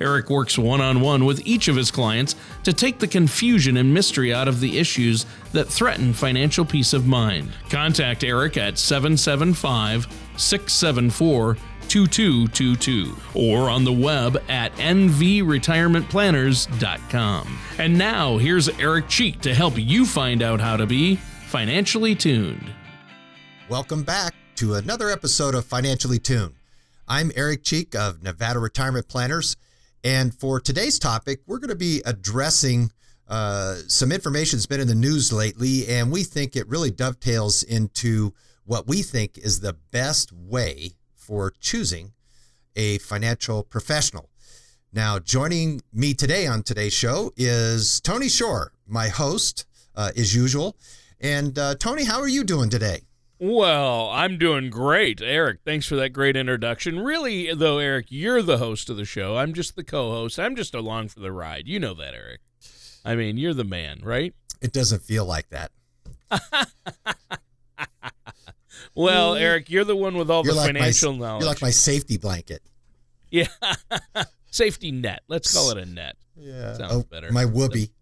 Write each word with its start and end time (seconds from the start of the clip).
Eric 0.00 0.30
works 0.30 0.58
one 0.58 0.80
on 0.80 1.00
one 1.00 1.24
with 1.24 1.46
each 1.46 1.68
of 1.68 1.76
his 1.76 1.90
clients 1.90 2.34
to 2.64 2.72
take 2.72 2.98
the 2.98 3.06
confusion 3.06 3.76
and 3.76 3.92
mystery 3.92 4.32
out 4.32 4.48
of 4.48 4.60
the 4.60 4.78
issues 4.78 5.26
that 5.52 5.68
threaten 5.68 6.12
financial 6.12 6.64
peace 6.64 6.92
of 6.92 7.06
mind. 7.06 7.52
Contact 7.70 8.24
Eric 8.24 8.56
at 8.56 8.78
775 8.78 10.06
674 10.36 11.56
2222 11.88 13.16
or 13.34 13.70
on 13.70 13.84
the 13.84 13.92
web 13.92 14.42
at 14.48 14.72
nvretirementplanners.com. 14.74 17.58
And 17.78 17.96
now 17.96 18.38
here's 18.38 18.68
Eric 18.80 19.08
Cheek 19.08 19.40
to 19.42 19.54
help 19.54 19.74
you 19.76 20.04
find 20.04 20.42
out 20.42 20.60
how 20.60 20.76
to 20.76 20.86
be 20.86 21.16
financially 21.46 22.14
tuned. 22.14 22.72
Welcome 23.68 24.02
back 24.02 24.34
to 24.56 24.74
another 24.74 25.10
episode 25.10 25.54
of 25.54 25.64
Financially 25.64 26.18
Tuned. 26.18 26.54
I'm 27.08 27.30
Eric 27.36 27.62
Cheek 27.62 27.94
of 27.94 28.22
Nevada 28.22 28.58
Retirement 28.58 29.08
Planners, 29.08 29.56
and 30.04 30.34
for 30.34 30.60
today's 30.60 30.98
topic, 30.98 31.40
we're 31.46 31.58
going 31.58 31.70
to 31.70 31.74
be 31.74 32.02
addressing 32.04 32.92
uh, 33.28 33.76
some 33.88 34.12
information 34.12 34.56
that's 34.56 34.66
been 34.66 34.80
in 34.80 34.88
the 34.88 34.94
news 34.94 35.32
lately, 35.32 35.86
and 35.88 36.12
we 36.12 36.22
think 36.22 36.54
it 36.54 36.68
really 36.68 36.90
dovetails 36.90 37.62
into 37.62 38.32
what 38.64 38.86
we 38.86 39.02
think 39.02 39.38
is 39.38 39.60
the 39.60 39.76
best 39.90 40.32
way 40.32 40.92
for 41.14 41.52
choosing 41.60 42.12
a 42.76 42.98
financial 42.98 43.62
professional. 43.62 44.30
Now, 44.92 45.18
joining 45.18 45.82
me 45.92 46.14
today 46.14 46.46
on 46.46 46.62
today's 46.62 46.92
show 46.92 47.32
is 47.36 48.00
Tony 48.00 48.28
Shore, 48.28 48.72
my 48.86 49.08
host, 49.08 49.66
uh, 49.94 50.12
as 50.16 50.34
usual. 50.34 50.76
And 51.20 51.58
uh, 51.58 51.74
Tony, 51.76 52.04
how 52.04 52.20
are 52.20 52.28
you 52.28 52.44
doing 52.44 52.70
today? 52.70 53.05
Well, 53.38 54.08
I'm 54.10 54.38
doing 54.38 54.70
great. 54.70 55.20
Eric, 55.20 55.60
thanks 55.64 55.86
for 55.86 55.96
that 55.96 56.10
great 56.10 56.36
introduction. 56.36 57.00
Really, 57.00 57.52
though, 57.52 57.78
Eric, 57.78 58.06
you're 58.08 58.40
the 58.40 58.58
host 58.58 58.88
of 58.88 58.96
the 58.96 59.04
show. 59.04 59.36
I'm 59.36 59.52
just 59.52 59.76
the 59.76 59.84
co 59.84 60.10
host. 60.10 60.38
I'm 60.38 60.56
just 60.56 60.74
along 60.74 61.08
for 61.08 61.20
the 61.20 61.32
ride. 61.32 61.68
You 61.68 61.78
know 61.78 61.92
that, 61.94 62.14
Eric. 62.14 62.40
I 63.04 63.14
mean, 63.14 63.36
you're 63.36 63.54
the 63.54 63.64
man, 63.64 64.00
right? 64.02 64.34
It 64.62 64.72
doesn't 64.72 65.02
feel 65.02 65.26
like 65.26 65.50
that. 65.50 65.70
well, 68.94 69.34
mm. 69.34 69.40
Eric, 69.40 69.68
you're 69.70 69.84
the 69.84 69.96
one 69.96 70.16
with 70.16 70.30
all 70.30 70.42
you're 70.44 70.54
the 70.54 70.60
like 70.60 70.68
financial 70.68 71.12
my, 71.12 71.26
knowledge. 71.26 71.42
You're 71.42 71.50
like 71.50 71.62
my 71.62 71.70
safety 71.70 72.16
blanket. 72.16 72.62
Yeah. 73.30 73.48
Safety 74.50 74.90
net. 74.90 75.20
Let's 75.28 75.52
call 75.52 75.70
it 75.70 75.76
a 75.76 75.84
net. 75.84 76.16
Yeah. 76.36 76.74
Sounds 76.74 76.92
oh, 76.92 77.02
better. 77.02 77.30
My 77.30 77.44
whoopee. 77.44 77.90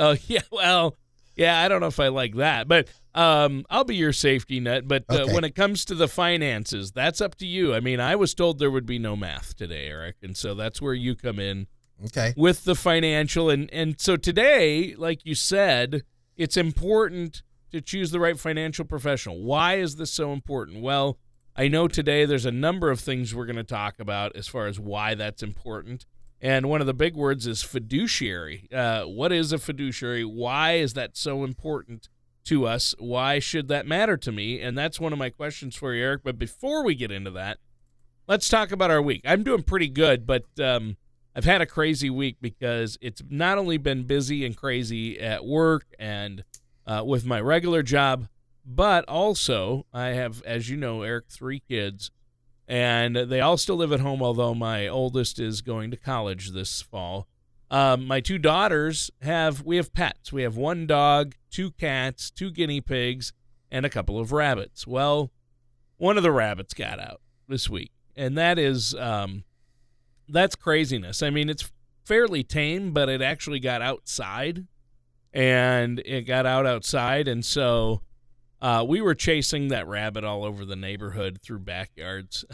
Oh, 0.00 0.14
yeah. 0.28 0.42
Well, 0.52 0.96
yeah, 1.38 1.60
I 1.60 1.68
don't 1.68 1.80
know 1.80 1.86
if 1.86 1.98
I 2.00 2.08
like 2.08 2.34
that, 2.34 2.68
but 2.68 2.88
um, 3.14 3.64
I'll 3.70 3.84
be 3.84 3.96
your 3.96 4.12
safety 4.12 4.60
net. 4.60 4.86
But 4.86 5.04
uh, 5.08 5.20
Okay. 5.22 5.32
when 5.32 5.44
it 5.44 5.54
comes 5.54 5.84
to 5.86 5.94
the 5.94 6.08
finances, 6.08 6.92
that's 6.92 7.20
up 7.20 7.36
to 7.36 7.46
you. 7.46 7.74
I 7.74 7.80
mean, 7.80 8.00
I 8.00 8.16
was 8.16 8.34
told 8.34 8.58
there 8.58 8.70
would 8.70 8.84
be 8.86 8.98
no 8.98 9.16
math 9.16 9.56
today, 9.56 9.86
Eric, 9.86 10.16
and 10.22 10.36
so 10.36 10.54
that's 10.54 10.82
where 10.82 10.94
you 10.94 11.14
come 11.14 11.38
in 11.38 11.66
Okay. 12.06 12.34
with 12.36 12.64
the 12.64 12.74
financial. 12.74 13.48
And 13.50 13.70
and 13.72 13.98
so 14.00 14.16
today, 14.16 14.94
like 14.96 15.24
you 15.24 15.34
said, 15.34 16.02
it's 16.36 16.56
important 16.56 17.42
to 17.72 17.80
choose 17.80 18.10
the 18.10 18.20
right 18.20 18.38
financial 18.38 18.84
professional. 18.84 19.42
Why 19.42 19.76
is 19.76 19.96
this 19.96 20.10
so 20.10 20.32
important? 20.32 20.82
Well, 20.82 21.18
I 21.56 21.68
know 21.68 21.88
today 21.88 22.24
there's 22.24 22.46
a 22.46 22.52
number 22.52 22.90
of 22.90 23.00
things 23.00 23.34
we're 23.34 23.46
going 23.46 23.56
to 23.56 23.64
talk 23.64 23.98
about 23.98 24.36
as 24.36 24.46
far 24.48 24.66
as 24.68 24.78
why 24.78 25.14
that's 25.14 25.42
important. 25.42 26.06
And 26.40 26.68
one 26.68 26.80
of 26.80 26.86
the 26.86 26.94
big 26.94 27.14
words 27.16 27.46
is 27.46 27.62
fiduciary. 27.62 28.68
Uh, 28.72 29.04
what 29.04 29.32
is 29.32 29.52
a 29.52 29.58
fiduciary? 29.58 30.24
Why 30.24 30.74
is 30.74 30.94
that 30.94 31.16
so 31.16 31.42
important 31.42 32.08
to 32.44 32.66
us? 32.66 32.94
Why 32.98 33.40
should 33.40 33.68
that 33.68 33.86
matter 33.86 34.16
to 34.16 34.30
me? 34.30 34.60
And 34.60 34.78
that's 34.78 35.00
one 35.00 35.12
of 35.12 35.18
my 35.18 35.30
questions 35.30 35.74
for 35.74 35.92
you, 35.94 36.04
Eric. 36.04 36.22
But 36.22 36.38
before 36.38 36.84
we 36.84 36.94
get 36.94 37.10
into 37.10 37.32
that, 37.32 37.58
let's 38.28 38.48
talk 38.48 38.70
about 38.70 38.90
our 38.90 39.02
week. 39.02 39.22
I'm 39.24 39.42
doing 39.42 39.64
pretty 39.64 39.88
good, 39.88 40.26
but 40.26 40.44
um, 40.60 40.96
I've 41.34 41.44
had 41.44 41.60
a 41.60 41.66
crazy 41.66 42.10
week 42.10 42.36
because 42.40 42.98
it's 43.00 43.22
not 43.28 43.58
only 43.58 43.76
been 43.76 44.04
busy 44.04 44.46
and 44.46 44.56
crazy 44.56 45.18
at 45.18 45.44
work 45.44 45.86
and 45.98 46.44
uh, 46.86 47.02
with 47.04 47.26
my 47.26 47.40
regular 47.40 47.82
job, 47.82 48.28
but 48.64 49.04
also 49.06 49.86
I 49.92 50.08
have, 50.08 50.42
as 50.42 50.68
you 50.68 50.76
know, 50.76 51.02
Eric, 51.02 51.26
three 51.28 51.60
kids, 51.60 52.10
and 52.68 53.16
they 53.16 53.40
all 53.40 53.56
still 53.56 53.76
live 53.76 53.92
at 53.92 54.00
home. 54.00 54.22
Although 54.22 54.54
my 54.54 54.86
oldest 54.86 55.40
is 55.40 55.62
going 55.62 55.90
to 55.90 55.96
college 55.96 56.50
this 56.50 56.82
fall. 56.82 57.26
Um, 57.70 58.06
my 58.06 58.20
two 58.20 58.38
daughters 58.38 59.10
have 59.22 59.62
we 59.62 59.76
have 59.76 59.92
pets. 59.92 60.32
We 60.32 60.42
have 60.42 60.56
one 60.56 60.86
dog, 60.86 61.34
two 61.50 61.70
cats, 61.72 62.30
two 62.30 62.50
guinea 62.50 62.80
pigs, 62.80 63.32
and 63.70 63.84
a 63.84 63.90
couple 63.90 64.18
of 64.18 64.32
rabbits. 64.32 64.86
Well, 64.86 65.32
one 65.96 66.16
of 66.16 66.22
the 66.22 66.32
rabbits 66.32 66.74
got 66.74 67.00
out 67.00 67.20
this 67.48 67.68
week, 67.68 67.90
and 68.16 68.38
that 68.38 68.58
is 68.58 68.94
um, 68.94 69.44
that's 70.28 70.54
craziness. 70.54 71.22
I 71.22 71.30
mean, 71.30 71.48
it's 71.48 71.70
fairly 72.04 72.42
tame, 72.42 72.92
but 72.92 73.08
it 73.08 73.20
actually 73.20 73.60
got 73.60 73.82
outside, 73.82 74.66
and 75.32 75.98
it 76.00 76.22
got 76.22 76.46
out 76.46 76.66
outside, 76.66 77.28
and 77.28 77.44
so 77.44 78.02
uh, 78.60 78.84
we 78.86 79.00
were 79.00 79.14
chasing 79.14 79.68
that 79.68 79.86
rabbit 79.86 80.24
all 80.24 80.44
over 80.44 80.64
the 80.64 80.76
neighborhood 80.76 81.38
through 81.42 81.60
backyards. 81.60 82.44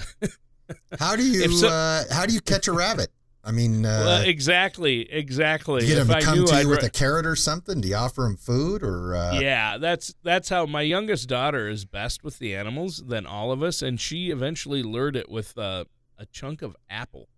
How 0.98 1.16
do 1.16 1.22
you 1.26 1.48
so- 1.50 1.68
uh, 1.68 2.04
how 2.10 2.24
do 2.24 2.32
you 2.32 2.40
catch 2.40 2.68
a 2.68 2.72
rabbit? 2.72 3.10
I 3.46 3.52
mean, 3.52 3.84
uh, 3.84 4.02
well, 4.06 4.22
exactly, 4.22 5.00
exactly. 5.12 5.80
do 5.80 5.86
you 5.86 5.94
get 5.96 6.00
if 6.02 6.08
him 6.08 6.14
I 6.14 6.20
to 6.20 6.24
come 6.24 6.38
knew, 6.38 6.46
to 6.46 6.54
I'd 6.54 6.60
you 6.62 6.68
with 6.68 6.80
ra- 6.80 6.86
a 6.86 6.90
carrot 6.90 7.26
or 7.26 7.36
something? 7.36 7.82
Do 7.82 7.88
you 7.88 7.96
offer 7.96 8.24
him 8.24 8.36
food 8.38 8.82
or? 8.82 9.14
Uh, 9.14 9.38
yeah, 9.38 9.76
that's 9.76 10.14
that's 10.22 10.48
how 10.48 10.64
my 10.64 10.80
youngest 10.80 11.28
daughter 11.28 11.68
is 11.68 11.84
best 11.84 12.24
with 12.24 12.38
the 12.38 12.54
animals 12.56 13.04
than 13.06 13.26
all 13.26 13.52
of 13.52 13.62
us, 13.62 13.82
and 13.82 14.00
she 14.00 14.30
eventually 14.30 14.82
lured 14.82 15.16
it 15.16 15.28
with 15.28 15.58
uh, 15.58 15.84
a 16.16 16.24
chunk 16.26 16.62
of 16.62 16.74
apple. 16.88 17.28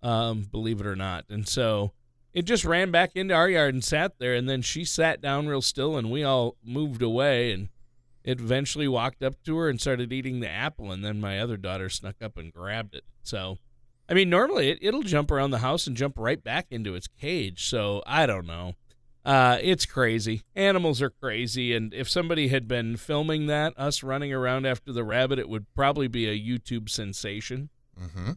Um, 0.00 0.42
believe 0.42 0.80
it 0.80 0.86
or 0.86 0.94
not, 0.94 1.24
and 1.28 1.48
so 1.48 1.90
it 2.32 2.42
just 2.42 2.64
ran 2.64 2.92
back 2.92 3.16
into 3.16 3.34
our 3.34 3.48
yard 3.48 3.74
and 3.74 3.82
sat 3.82 4.20
there, 4.20 4.34
and 4.34 4.48
then 4.48 4.62
she 4.62 4.84
sat 4.84 5.20
down 5.20 5.48
real 5.48 5.62
still, 5.62 5.96
and 5.96 6.12
we 6.12 6.22
all 6.22 6.56
moved 6.62 7.02
away, 7.02 7.50
and 7.50 7.68
eventually 8.26 8.88
walked 8.88 9.22
up 9.22 9.42
to 9.44 9.56
her 9.58 9.68
and 9.68 9.80
started 9.80 10.12
eating 10.12 10.40
the 10.40 10.50
apple, 10.50 10.90
and 10.92 11.04
then 11.04 11.20
my 11.20 11.38
other 11.38 11.56
daughter 11.56 11.88
snuck 11.88 12.16
up 12.20 12.36
and 12.36 12.52
grabbed 12.52 12.94
it. 12.94 13.04
So, 13.22 13.58
I 14.08 14.14
mean, 14.14 14.28
normally 14.30 14.70
it, 14.70 14.78
it'll 14.82 15.02
jump 15.02 15.30
around 15.30 15.50
the 15.52 15.58
house 15.58 15.86
and 15.86 15.96
jump 15.96 16.14
right 16.18 16.42
back 16.42 16.66
into 16.70 16.94
its 16.94 17.06
cage. 17.06 17.64
So 17.68 18.02
I 18.06 18.26
don't 18.26 18.46
know. 18.46 18.74
Uh, 19.24 19.58
it's 19.60 19.86
crazy. 19.86 20.42
Animals 20.54 21.02
are 21.02 21.10
crazy, 21.10 21.74
and 21.74 21.92
if 21.92 22.08
somebody 22.08 22.46
had 22.48 22.68
been 22.68 22.96
filming 22.96 23.46
that, 23.48 23.72
us 23.76 24.04
running 24.04 24.32
around 24.32 24.66
after 24.66 24.92
the 24.92 25.02
rabbit, 25.02 25.40
it 25.40 25.48
would 25.48 25.66
probably 25.74 26.06
be 26.06 26.28
a 26.28 26.38
YouTube 26.38 26.88
sensation. 26.88 27.70
hmm 27.98 28.32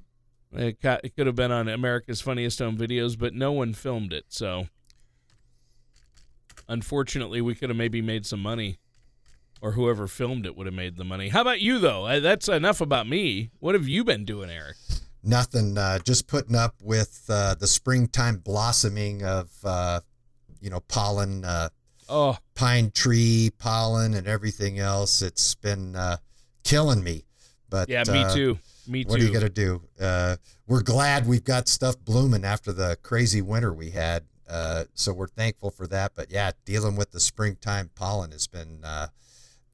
It, 0.52 0.82
ca- 0.82 0.98
it 1.04 1.16
could 1.16 1.28
have 1.28 1.36
been 1.36 1.52
on 1.52 1.68
America's 1.68 2.22
Funniest 2.22 2.58
Home 2.58 2.76
Videos, 2.76 3.18
but 3.20 3.36
no 3.36 3.52
one 3.52 3.74
filmed 3.76 4.12
it. 4.12 4.26
So, 4.30 4.66
unfortunately, 6.68 7.42
we 7.42 7.56
could 7.56 7.70
have 7.70 7.78
maybe 7.78 8.02
made 8.02 8.26
some 8.26 8.42
money, 8.42 8.80
or 9.62 9.74
whoever 9.74 10.08
filmed 10.08 10.46
it 10.46 10.56
would 10.56 10.66
have 10.68 10.74
made 10.74 10.98
the 10.98 11.04
money. 11.04 11.30
How 11.30 11.42
about 11.42 11.62
you, 11.62 11.80
though? 11.80 12.06
Uh, 12.06 12.20
That's 12.20 12.48
enough 12.48 12.82
about 12.82 13.08
me. 13.08 13.52
What 13.60 13.76
have 13.76 13.88
you 13.88 14.04
been 14.04 14.26
doing, 14.26 14.50
Eric? 14.50 14.78
Nothing. 15.24 15.78
Uh, 15.78 16.00
just 16.00 16.28
putting 16.28 16.56
up 16.56 16.76
with 16.82 17.26
uh, 17.30 17.56
the 17.56 17.68
springtime 17.68 18.38
blossoming 18.38 19.24
of 19.24 19.50
uh, 19.64 20.00
you 20.62 20.70
know 20.70 20.80
pollen, 20.82 21.44
uh, 21.46 21.70
Oh, 22.12 22.38
pine 22.56 22.90
tree 22.90 23.52
pollen, 23.60 24.16
and 24.16 24.28
everything 24.28 24.80
else. 24.80 25.22
It's 25.22 25.54
been 25.56 25.96
uh, 25.96 26.18
killing 26.64 27.04
me. 27.04 27.26
But 27.70 27.88
yeah, 27.88 28.04
me 28.08 28.26
too. 28.34 28.58
Me 28.88 29.04
too. 29.04 29.10
What 29.10 29.20
are 29.20 29.24
you 29.24 29.32
gonna 29.32 29.50
do? 29.50 29.84
Uh, 30.00 30.38
we're 30.68 30.82
glad 30.82 31.28
we've 31.28 31.44
got 31.44 31.68
stuff 31.68 31.96
blooming 32.04 32.44
after 32.44 32.74
the 32.74 32.98
crazy 33.04 33.42
winter 33.42 33.72
we 33.72 33.92
had. 33.92 34.24
Uh, 34.50 34.86
so 34.96 35.14
we're 35.14 35.28
thankful 35.28 35.70
for 35.70 35.86
that. 35.88 36.14
But 36.16 36.32
yeah, 36.32 36.52
dealing 36.66 36.96
with 36.96 37.12
the 37.12 37.20
springtime 37.20 37.92
pollen 37.94 38.32
has 38.32 38.48
been 38.48 38.80
uh, 38.84 39.08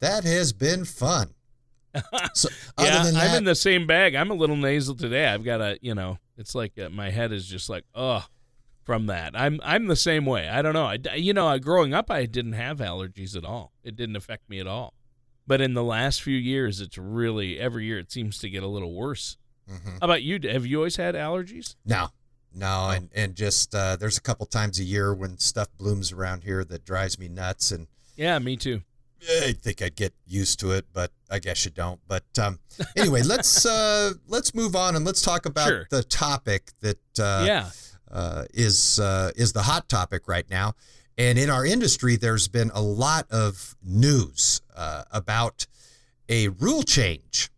that 0.00 0.24
has 0.24 0.52
been 0.52 0.84
fun. 0.84 1.30
So 2.34 2.50
other 2.76 2.88
yeah, 2.90 3.04
that, 3.04 3.14
I'm 3.14 3.38
in 3.38 3.44
the 3.44 3.54
same 3.54 3.86
bag. 3.86 4.14
I'm 4.14 4.30
a 4.30 4.34
little 4.34 4.56
nasal 4.56 4.94
today. 4.94 5.26
I've 5.28 5.42
got 5.44 5.62
a, 5.62 5.78
you 5.80 5.94
know, 5.94 6.18
it's 6.36 6.54
like 6.54 6.78
uh, 6.78 6.90
my 6.90 7.08
head 7.08 7.32
is 7.32 7.46
just 7.46 7.70
like, 7.70 7.84
oh, 7.94 8.26
from 8.84 9.06
that. 9.06 9.32
I'm 9.34 9.60
I'm 9.64 9.86
the 9.86 9.96
same 9.96 10.26
way. 10.26 10.48
I 10.48 10.62
don't 10.62 10.72
know. 10.72 10.84
I, 10.84 10.98
you 11.16 11.34
know, 11.34 11.58
growing 11.58 11.92
up, 11.94 12.10
I 12.10 12.26
didn't 12.26 12.52
have 12.52 12.78
allergies 12.78 13.36
at 13.36 13.44
all. 13.44 13.72
It 13.82 13.96
didn't 13.96 14.16
affect 14.16 14.48
me 14.48 14.60
at 14.60 14.66
all. 14.66 14.94
But 15.46 15.60
in 15.60 15.74
the 15.74 15.84
last 15.84 16.22
few 16.22 16.36
years, 16.36 16.80
it's 16.80 16.98
really 16.98 17.58
every 17.58 17.84
year 17.86 17.98
it 17.98 18.10
seems 18.10 18.38
to 18.38 18.48
get 18.48 18.62
a 18.62 18.68
little 18.68 18.94
worse. 18.94 19.36
Mm-hmm. 19.70 19.90
How 19.90 19.98
about 20.02 20.22
you? 20.22 20.38
Have 20.50 20.66
you 20.66 20.78
always 20.78 20.96
had 20.96 21.14
allergies? 21.14 21.74
No, 21.84 22.08
no, 22.54 22.90
and 22.90 23.10
and 23.14 23.34
just 23.34 23.74
uh, 23.74 23.96
there's 23.96 24.16
a 24.16 24.22
couple 24.22 24.46
times 24.46 24.78
a 24.78 24.84
year 24.84 25.12
when 25.12 25.38
stuff 25.38 25.68
blooms 25.76 26.12
around 26.12 26.44
here 26.44 26.64
that 26.64 26.84
drives 26.84 27.18
me 27.18 27.28
nuts, 27.28 27.72
and 27.72 27.88
Yeah, 28.16 28.38
me 28.38 28.56
too. 28.56 28.82
I 29.28 29.52
think 29.52 29.82
I'd 29.82 29.96
get 29.96 30.14
used 30.26 30.60
to 30.60 30.72
it, 30.72 30.86
but 30.92 31.10
I 31.30 31.38
guess 31.38 31.64
you 31.64 31.70
don't. 31.70 32.00
But 32.06 32.24
um, 32.40 32.58
anyway, 32.96 33.22
let's 33.22 33.66
uh, 33.66 34.12
let's 34.28 34.54
move 34.54 34.76
on 34.76 34.96
and 34.96 35.04
let's 35.04 35.22
talk 35.22 35.46
about 35.46 35.68
Sure. 35.68 35.86
the 35.90 36.02
topic 36.02 36.70
that 36.80 36.98
uh, 37.18 37.44
yeah. 37.46 37.70
uh, 38.10 38.44
is 38.54 39.00
uh, 39.00 39.32
is 39.36 39.52
the 39.52 39.62
hot 39.62 39.88
topic 39.88 40.28
right 40.28 40.48
now. 40.50 40.74
And 41.18 41.38
in 41.38 41.48
our 41.48 41.64
industry, 41.64 42.16
there's 42.16 42.46
been 42.46 42.70
a 42.74 42.82
lot 42.82 43.26
of 43.30 43.74
news 43.82 44.60
uh, 44.76 45.04
about 45.10 45.66
a 46.28 46.48
rule 46.48 46.82
change 46.82 47.50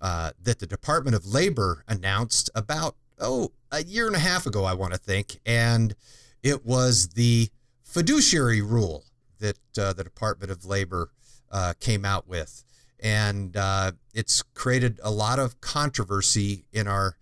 uh, 0.00 0.30
that 0.42 0.60
the 0.60 0.66
Department 0.66 1.16
of 1.16 1.26
Labor 1.26 1.84
announced 1.88 2.48
about 2.54 2.96
oh 3.18 3.52
a 3.70 3.82
year 3.82 4.06
and 4.06 4.14
a 4.14 4.20
half 4.20 4.46
ago, 4.46 4.64
I 4.64 4.74
want 4.74 4.92
to 4.92 4.98
think, 4.98 5.40
and 5.44 5.94
it 6.42 6.64
was 6.64 7.08
the 7.10 7.48
fiduciary 7.82 8.62
rule 8.62 9.04
that 9.42 9.58
uh, 9.78 9.92
the 9.92 10.02
Department 10.02 10.50
of 10.50 10.64
Labor 10.64 11.10
uh, 11.50 11.74
came 11.78 12.04
out 12.04 12.26
with, 12.26 12.64
and 12.98 13.56
uh, 13.56 13.92
it's 14.14 14.42
created 14.54 14.98
a 15.02 15.10
lot 15.10 15.38
of 15.38 15.60
controversy 15.60 16.64
in 16.72 16.88
our 16.88 17.16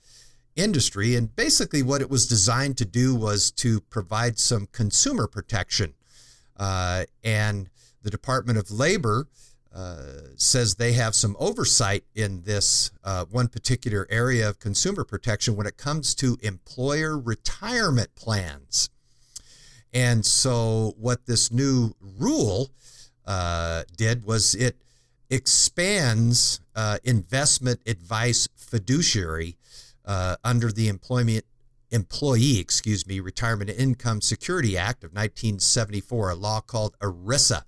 industry. 0.55 1.17
And 1.17 1.35
basically, 1.35 1.83
what 1.83 2.01
it 2.01 2.11
was 2.11 2.27
designed 2.27 2.79
to 2.79 2.85
do 2.85 3.15
was 3.15 3.51
to 3.53 3.81
provide 3.81 4.39
some 4.39 4.69
consumer 4.71 5.27
protection. 5.27 5.95
Uh, 6.57 7.05
and 7.25 7.71
the 8.03 8.11
Department 8.11 8.59
of 8.59 8.71
Labor 8.71 9.27
uh, 9.75 10.03
says 10.37 10.75
they 10.75 10.93
have 10.93 11.15
some 11.15 11.37
oversight 11.39 12.05
in 12.15 12.43
this 12.43 12.91
uh, 13.05 13.25
one 13.31 13.49
particular 13.49 14.07
area 14.11 14.49
of 14.49 14.59
consumer 14.59 15.05
protection 15.05 15.57
when 15.57 15.67
it 15.67 15.77
comes 15.77 16.15
to 16.17 16.37
employer 16.43 17.19
retirement 17.19 18.15
plans. 18.17 18.91
And 19.93 20.25
so, 20.25 20.95
what 20.99 21.27
this 21.27 21.51
new 21.51 21.95
rule 22.01 22.71
uh, 23.27 23.83
did 23.97 24.25
was 24.25 24.55
it 24.55 24.77
expands 25.31 26.61
uh, 26.75 26.99
investment 27.05 27.81
advice 27.87 28.49
fiduciary 28.57 29.57
uh, 30.05 30.37
under 30.45 30.71
the 30.73 30.89
employment 30.89 31.45
employee, 31.91 32.59
excuse 32.59 33.07
me, 33.07 33.21
Retirement 33.21 33.71
Income 33.71 34.21
Security 34.21 34.77
Act 34.77 35.03
of 35.05 35.11
1974, 35.11 36.31
a 36.31 36.35
law 36.35 36.61
called 36.61 36.97
ERISA. 37.01 37.63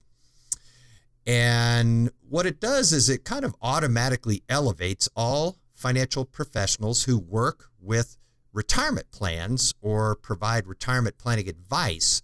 And 1.26 2.10
what 2.28 2.46
it 2.46 2.60
does 2.60 2.92
is 2.92 3.08
it 3.08 3.24
kind 3.24 3.44
of 3.44 3.54
automatically 3.62 4.42
elevates 4.48 5.08
all 5.16 5.58
financial 5.72 6.24
professionals 6.24 7.04
who 7.04 7.18
work 7.18 7.70
with 7.80 8.16
retirement 8.52 9.10
plans 9.10 9.74
or 9.80 10.14
provide 10.14 10.66
retirement 10.66 11.18
planning 11.18 11.48
advice 11.48 12.22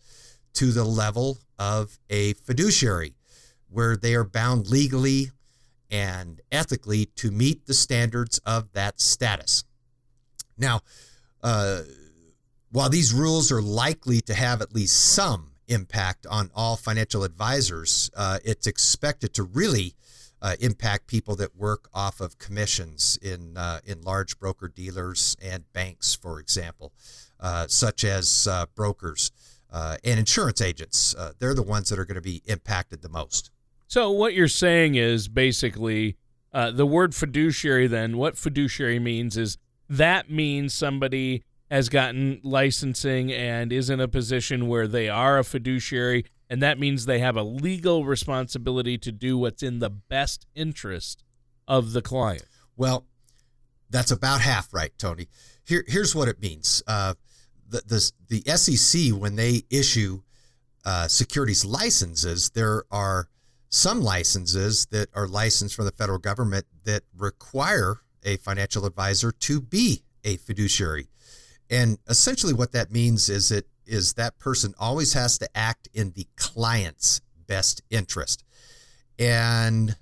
to 0.55 0.73
the 0.73 0.85
level 0.85 1.39
of 1.59 1.99
a 2.11 2.35
fiduciary, 2.35 3.15
where 3.69 3.97
they 3.97 4.15
are 4.15 4.25
bound 4.25 4.69
legally 4.69 5.31
and 5.91 6.41
ethically 6.53 7.07
to 7.07 7.31
meet 7.31 7.67
the 7.67 7.75
standards 7.75 8.39
of 8.45 8.73
that 8.73 9.01
status. 9.01 9.65
Now, 10.57 10.81
uh, 11.43 11.83
while 12.71 12.91
these 12.91 13.13
rules 13.13 13.51
are 13.51 13.63
likely 13.63 14.21
to 14.23 14.35
have 14.35 14.61
at 14.61 14.75
least 14.75 14.97
some 14.97 15.53
impact 15.69 16.27
on 16.27 16.51
all 16.55 16.77
financial 16.77 17.25
advisors, 17.25 18.11
uh, 18.17 18.39
it's 18.45 18.67
expected 18.67 19.33
to 19.35 19.43
really 19.43 19.95
uh, 20.41 20.57
impact 20.61 21.07
people 21.07 21.37
that 21.37 21.57
work 21.57 21.89
off 21.93 22.21
of 22.21 22.39
commissions 22.39 23.19
in 23.23 23.57
uh, 23.57 23.81
in 23.85 24.03
large 24.03 24.39
broker 24.39 24.69
dealers 24.69 25.37
and 25.43 25.65
banks, 25.73 26.15
for 26.15 26.39
example, 26.41 26.93
uh, 27.41 27.67
such 27.67 28.05
as 28.05 28.47
uh, 28.51 28.67
brokers 28.75 29.31
uh, 29.73 29.97
and 30.05 30.19
insurance 30.19 30.61
agents. 30.61 31.15
Uh, 31.17 31.33
they're 31.39 31.55
the 31.55 31.63
ones 31.63 31.89
that 31.89 31.99
are 31.99 32.05
going 32.05 32.15
to 32.15 32.21
be 32.21 32.43
impacted 32.47 33.03
the 33.03 33.09
most. 33.09 33.51
So 33.87 34.11
what 34.11 34.35
you're 34.35 34.49
saying 34.49 34.97
is 34.97 35.29
basically 35.29 36.17
the 36.53 36.87
word 36.87 37.15
fiduciary. 37.15 37.87
Then 37.87 38.17
what 38.17 38.37
fiduciary 38.37 38.99
means 38.99 39.37
is 39.37 39.57
that 39.89 40.31
means 40.31 40.75
somebody 40.75 41.43
has 41.71 41.89
gotten 41.89 42.41
licensing 42.43 43.33
and 43.33 43.73
is 43.73 43.91
in 43.91 44.01
a 44.01 44.09
position 44.09 44.69
where 44.69 44.87
they 44.89 45.09
are 45.09 45.39
a 45.39 45.45
fiduciary, 45.45 46.25
and 46.51 46.63
that 46.63 46.79
means 46.79 47.05
they 47.05 47.19
have 47.19 47.37
a 47.37 47.43
legal 47.43 48.05
responsibility 48.05 48.97
to 48.99 49.13
do 49.13 49.37
what's 49.37 49.63
in 49.63 49.79
the 49.79 49.91
best 49.91 50.47
interest 50.55 51.23
of 51.67 51.93
the 51.93 52.03
client. 52.03 52.47
Well, 52.77 53.07
that's 53.91 54.11
about 54.11 54.41
half 54.41 54.73
right, 54.73 54.93
Tony. 54.99 55.29
Here, 55.65 55.85
here's 55.87 56.15
what 56.15 56.29
it 56.29 56.41
means. 56.41 56.83
Uh, 56.87 57.15
the, 57.69 57.83
the, 58.29 58.43
the 58.43 58.57
SEC, 58.57 59.13
when 59.13 59.37
they 59.37 59.65
issue 59.71 60.23
uh, 60.85 61.09
securities 61.09 61.65
licenses, 61.65 62.51
there 62.51 62.85
are 62.91 63.29
some 63.69 64.01
licenses 64.01 64.87
that 64.87 65.09
are 65.15 65.27
licensed 65.27 65.75
from 65.75 65.85
the 65.85 65.93
federal 65.93 66.19
government 66.19 66.65
that 66.85 67.03
require 67.17 68.01
a 68.25 68.37
financial 68.39 68.87
advisor 68.87 69.31
to 69.31 69.61
be 69.61 70.03
a 70.25 70.37
fiduciary. 70.37 71.09
And 71.71 71.99
essentially, 72.09 72.55
what 72.55 72.73
that 72.73 72.91
means 72.91 73.29
is 73.29 73.53
it 73.53 73.67
is 73.89 74.15
that 74.15 74.39
person 74.39 74.75
always 74.79 75.15
has 75.15 75.39
to 75.39 75.49
act 75.57 75.89
in 75.95 76.13
the 76.13 76.27
client's 76.37 77.21
best 77.47 77.83
interest. 77.91 78.45
And 79.19 79.97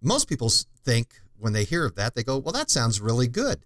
most 0.00 0.28
people 0.28 0.50
think 0.84 1.14
when 1.38 1.52
they 1.52 1.64
hear 1.64 1.84
of 1.84 1.96
that, 1.96 2.14
they 2.14 2.22
go, 2.22 2.38
well, 2.38 2.52
that 2.52 2.70
sounds 2.70 3.00
really 3.00 3.28
good. 3.28 3.64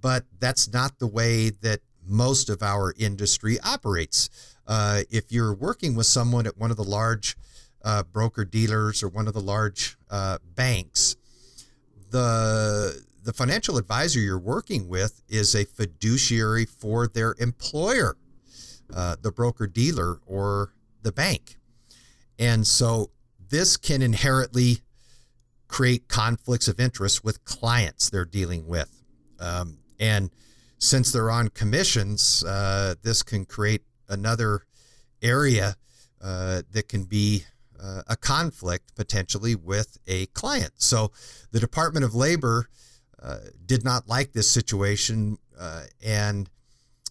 But 0.00 0.24
that's 0.38 0.72
not 0.72 0.98
the 0.98 1.06
way 1.06 1.50
that 1.50 1.80
most 2.06 2.48
of 2.48 2.62
our 2.62 2.94
industry 2.96 3.58
operates. 3.60 4.30
Uh, 4.66 5.02
if 5.10 5.32
you're 5.32 5.54
working 5.54 5.96
with 5.96 6.06
someone 6.06 6.46
at 6.46 6.56
one 6.56 6.70
of 6.70 6.76
the 6.76 6.84
large 6.84 7.36
uh, 7.84 8.02
broker 8.04 8.44
dealers 8.44 9.02
or 9.02 9.08
one 9.08 9.26
of 9.26 9.34
the 9.34 9.40
large 9.40 9.96
uh, 10.10 10.38
banks, 10.54 11.16
the 12.10 13.04
the 13.24 13.32
financial 13.32 13.76
advisor 13.76 14.20
you're 14.20 14.38
working 14.38 14.86
with 14.88 15.20
is 15.28 15.56
a 15.56 15.64
fiduciary 15.64 16.64
for 16.64 17.08
their 17.08 17.34
employer, 17.40 18.16
uh, 18.94 19.16
the 19.20 19.32
broker 19.32 19.66
dealer 19.66 20.20
or 20.26 20.72
the 21.02 21.12
bank. 21.12 21.56
And 22.38 22.66
so 22.66 23.10
this 23.48 23.76
can 23.76 24.02
inherently 24.02 24.80
create 25.68 26.08
conflicts 26.08 26.68
of 26.68 26.78
interest 26.78 27.24
with 27.24 27.44
clients 27.44 28.10
they're 28.10 28.24
dealing 28.24 28.66
with. 28.66 29.02
Um, 29.40 29.78
and 29.98 30.30
since 30.78 31.12
they're 31.12 31.30
on 31.30 31.48
commissions, 31.48 32.44
uh, 32.44 32.94
this 33.02 33.22
can 33.22 33.44
create 33.44 33.82
another 34.08 34.62
area 35.22 35.76
uh, 36.22 36.62
that 36.70 36.88
can 36.88 37.04
be 37.04 37.44
uh, 37.82 38.02
a 38.08 38.16
conflict 38.16 38.94
potentially 38.94 39.54
with 39.54 39.98
a 40.06 40.26
client. 40.26 40.72
So 40.76 41.12
the 41.50 41.60
Department 41.60 42.04
of 42.04 42.14
Labor 42.14 42.68
uh, 43.22 43.38
did 43.64 43.84
not 43.84 44.08
like 44.08 44.32
this 44.32 44.50
situation, 44.50 45.38
uh, 45.58 45.84
and 46.04 46.48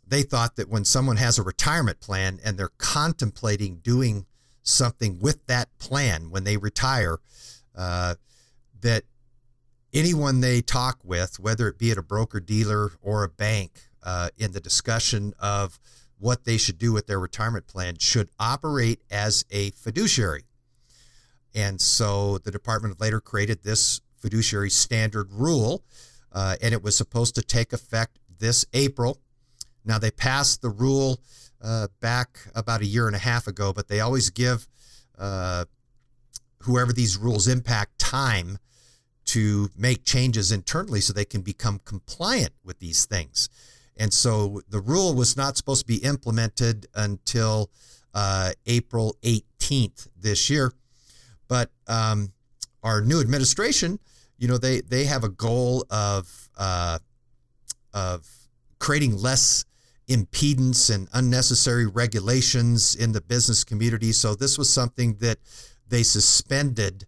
they 0.08 0.24
thought 0.24 0.56
that 0.56 0.70
when 0.70 0.86
someone 0.86 1.18
has 1.18 1.38
a 1.38 1.44
retirement 1.44 2.00
plan 2.00 2.40
and 2.44 2.58
they're 2.58 2.72
contemplating 2.78 3.78
doing 3.78 4.26
something 4.64 5.20
with 5.20 5.46
that 5.48 5.70
plan 5.80 6.30
when 6.30 6.44
they 6.44 6.58
retire, 6.58 7.20
uh, 7.76 8.16
that 8.82 9.04
anyone 9.94 10.42
they 10.42 10.62
talk 10.62 11.00
with, 11.04 11.40
whether 11.40 11.68
it 11.68 11.78
be 11.78 11.92
at 11.92 11.98
a 11.98 12.04
broker 12.04 12.40
dealer 12.40 12.92
or 13.02 13.24
a 13.24 13.30
bank, 13.30 13.72
uh, 14.04 14.30
in 14.38 14.52
the 14.52 14.60
discussion 14.60 15.34
of 15.40 15.80
what 16.20 16.46
they 16.46 16.58
should 16.58 16.78
do 16.78 16.94
with 16.94 17.08
their 17.08 17.20
retirement 17.20 17.68
plan, 17.68 17.98
should 18.00 18.30
operate 18.40 19.02
as 19.10 19.46
a 19.50 19.72
fiduciary. 19.72 20.44
And 21.54 21.82
so 21.82 22.38
the 22.38 22.52
department 22.52 23.00
later 23.02 23.20
created 23.20 23.64
this 23.64 24.02
fiduciary 24.18 24.70
standard 24.70 25.32
rule, 25.32 25.84
uh, 26.32 26.56
and 26.62 26.74
it 26.74 26.84
was 26.84 26.98
supposed 26.98 27.36
to 27.36 27.42
take 27.42 27.74
effect 27.74 28.20
this 28.40 28.66
April. 28.74 29.20
Now, 29.86 30.00
they 30.00 30.12
passed 30.12 30.62
the 30.62 30.70
rule 30.70 31.20
uh, 31.62 31.88
back 32.02 32.40
about 32.56 32.82
a 32.82 32.86
year 32.86 33.08
and 33.08 33.16
a 33.16 33.20
half 33.20 33.48
ago, 33.48 33.72
but 33.74 33.88
they 33.88 34.00
always 34.00 34.30
give 34.30 34.68
uh, 35.18 35.66
whoever 36.64 36.92
these 36.92 37.18
rules 37.18 37.48
impact 37.48 38.00
time 38.00 38.58
to 39.26 39.70
make 39.76 40.06
changes 40.06 40.52
internally 40.52 41.02
so 41.02 41.14
they 41.14 41.26
can 41.26 41.42
become 41.42 41.80
compliant 41.86 42.54
with 42.64 42.80
these 42.80 43.06
things. 43.06 43.50
And 43.98 44.14
so 44.14 44.62
the 44.70 44.80
rule 44.80 45.14
was 45.14 45.38
not 45.38 45.58
supposed 45.58 45.82
to 45.82 45.88
be 45.88 45.98
implemented 45.98 46.88
until 46.94 47.70
uh, 48.14 48.52
April 48.66 49.16
18th 49.24 50.08
this 50.20 50.50
year. 50.50 50.72
But 51.48 51.72
um, 51.88 52.34
our 52.84 53.02
new 53.02 53.22
administration, 53.22 54.00
you 54.38 54.48
know, 54.48 54.58
they 54.58 54.82
they 54.82 55.06
have 55.06 55.24
a 55.24 55.30
goal 55.30 55.86
of 55.90 56.50
uh, 56.58 57.00
of 57.94 58.28
creating 58.80 59.18
less 59.18 59.66
impedance 60.08 60.94
and 60.94 61.08
unnecessary 61.14 61.86
regulations 61.86 62.96
in 62.96 63.12
the 63.12 63.22
business 63.22 63.64
community. 63.64 64.12
So 64.12 64.36
this 64.36 64.58
was 64.58 64.72
something 64.72 65.16
that 65.16 65.40
they 65.88 66.04
suspended 66.04 67.06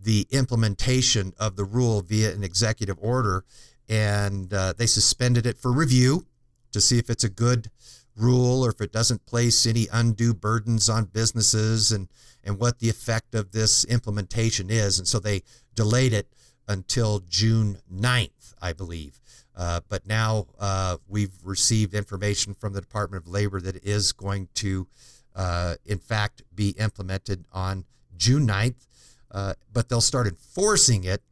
the 0.00 0.26
implementation 0.30 1.32
of 1.38 1.56
the 1.56 1.64
rule 1.64 2.00
via 2.00 2.32
an 2.32 2.44
executive 2.44 2.96
order, 3.00 3.44
and 3.88 4.52
uh, 4.52 4.72
they 4.76 4.86
suspended 4.86 5.46
it 5.46 5.58
for 5.58 5.72
review 5.72 6.26
to 6.72 6.80
see 6.80 6.98
if 6.98 7.10
it's 7.10 7.24
a 7.24 7.28
good 7.28 7.70
rule 8.16 8.64
or 8.64 8.70
if 8.70 8.80
it 8.80 8.92
doesn't 8.92 9.26
place 9.26 9.66
any 9.66 9.86
undue 9.92 10.34
burdens 10.34 10.88
on 10.88 11.04
businesses 11.04 11.92
and 11.92 12.08
and 12.44 12.58
what 12.58 12.78
the 12.78 12.88
effect 12.88 13.34
of 13.34 13.52
this 13.52 13.84
implementation 13.84 14.70
is. 14.70 14.98
And 14.98 15.06
so 15.06 15.18
they 15.18 15.42
delayed 15.74 16.14
it 16.14 16.28
until 16.66 17.20
June 17.28 17.78
9th, 17.92 18.54
I 18.60 18.72
believe. 18.72 19.20
Uh, 19.58 19.80
but 19.88 20.06
now 20.06 20.46
uh, 20.60 20.96
we've 21.08 21.34
received 21.42 21.92
information 21.92 22.54
from 22.54 22.72
the 22.72 22.80
Department 22.80 23.24
of 23.24 23.28
Labor 23.28 23.60
that 23.60 23.84
is 23.84 24.12
going 24.12 24.48
to, 24.54 24.86
uh, 25.34 25.74
in 25.84 25.98
fact, 25.98 26.42
be 26.54 26.70
implemented 26.78 27.44
on 27.52 27.84
June 28.16 28.46
9th. 28.46 28.86
Uh, 29.30 29.54
but 29.72 29.88
they'll 29.88 30.00
start 30.00 30.26
enforcing 30.28 31.04
it 31.04 31.22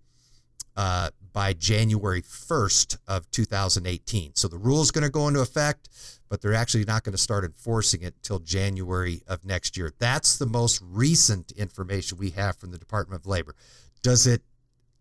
uh, 0.77 1.11
by 1.33 1.53
January 1.53 2.21
1st 2.21 2.99
of 3.07 3.31
2018. 3.31 4.35
So 4.35 4.49
the 4.49 4.59
rule 4.59 4.83
is 4.83 4.91
going 4.91 5.05
to 5.05 5.11
go 5.11 5.29
into 5.29 5.41
effect, 5.41 5.89
but 6.29 6.43
they're 6.43 6.53
actually 6.53 6.85
not 6.85 7.05
going 7.05 7.13
to 7.13 7.19
start 7.19 7.45
enforcing 7.45 8.03
it 8.03 8.15
until 8.17 8.41
January 8.41 9.23
of 9.27 9.45
next 9.45 9.77
year. 9.77 9.93
That's 9.99 10.37
the 10.37 10.47
most 10.47 10.83
recent 10.83 11.53
information 11.53 12.19
we 12.19 12.31
have 12.31 12.57
from 12.57 12.73
the 12.73 12.79
Department 12.79 13.23
of 13.23 13.27
Labor. 13.27 13.55
Does 14.03 14.27
it 14.27 14.43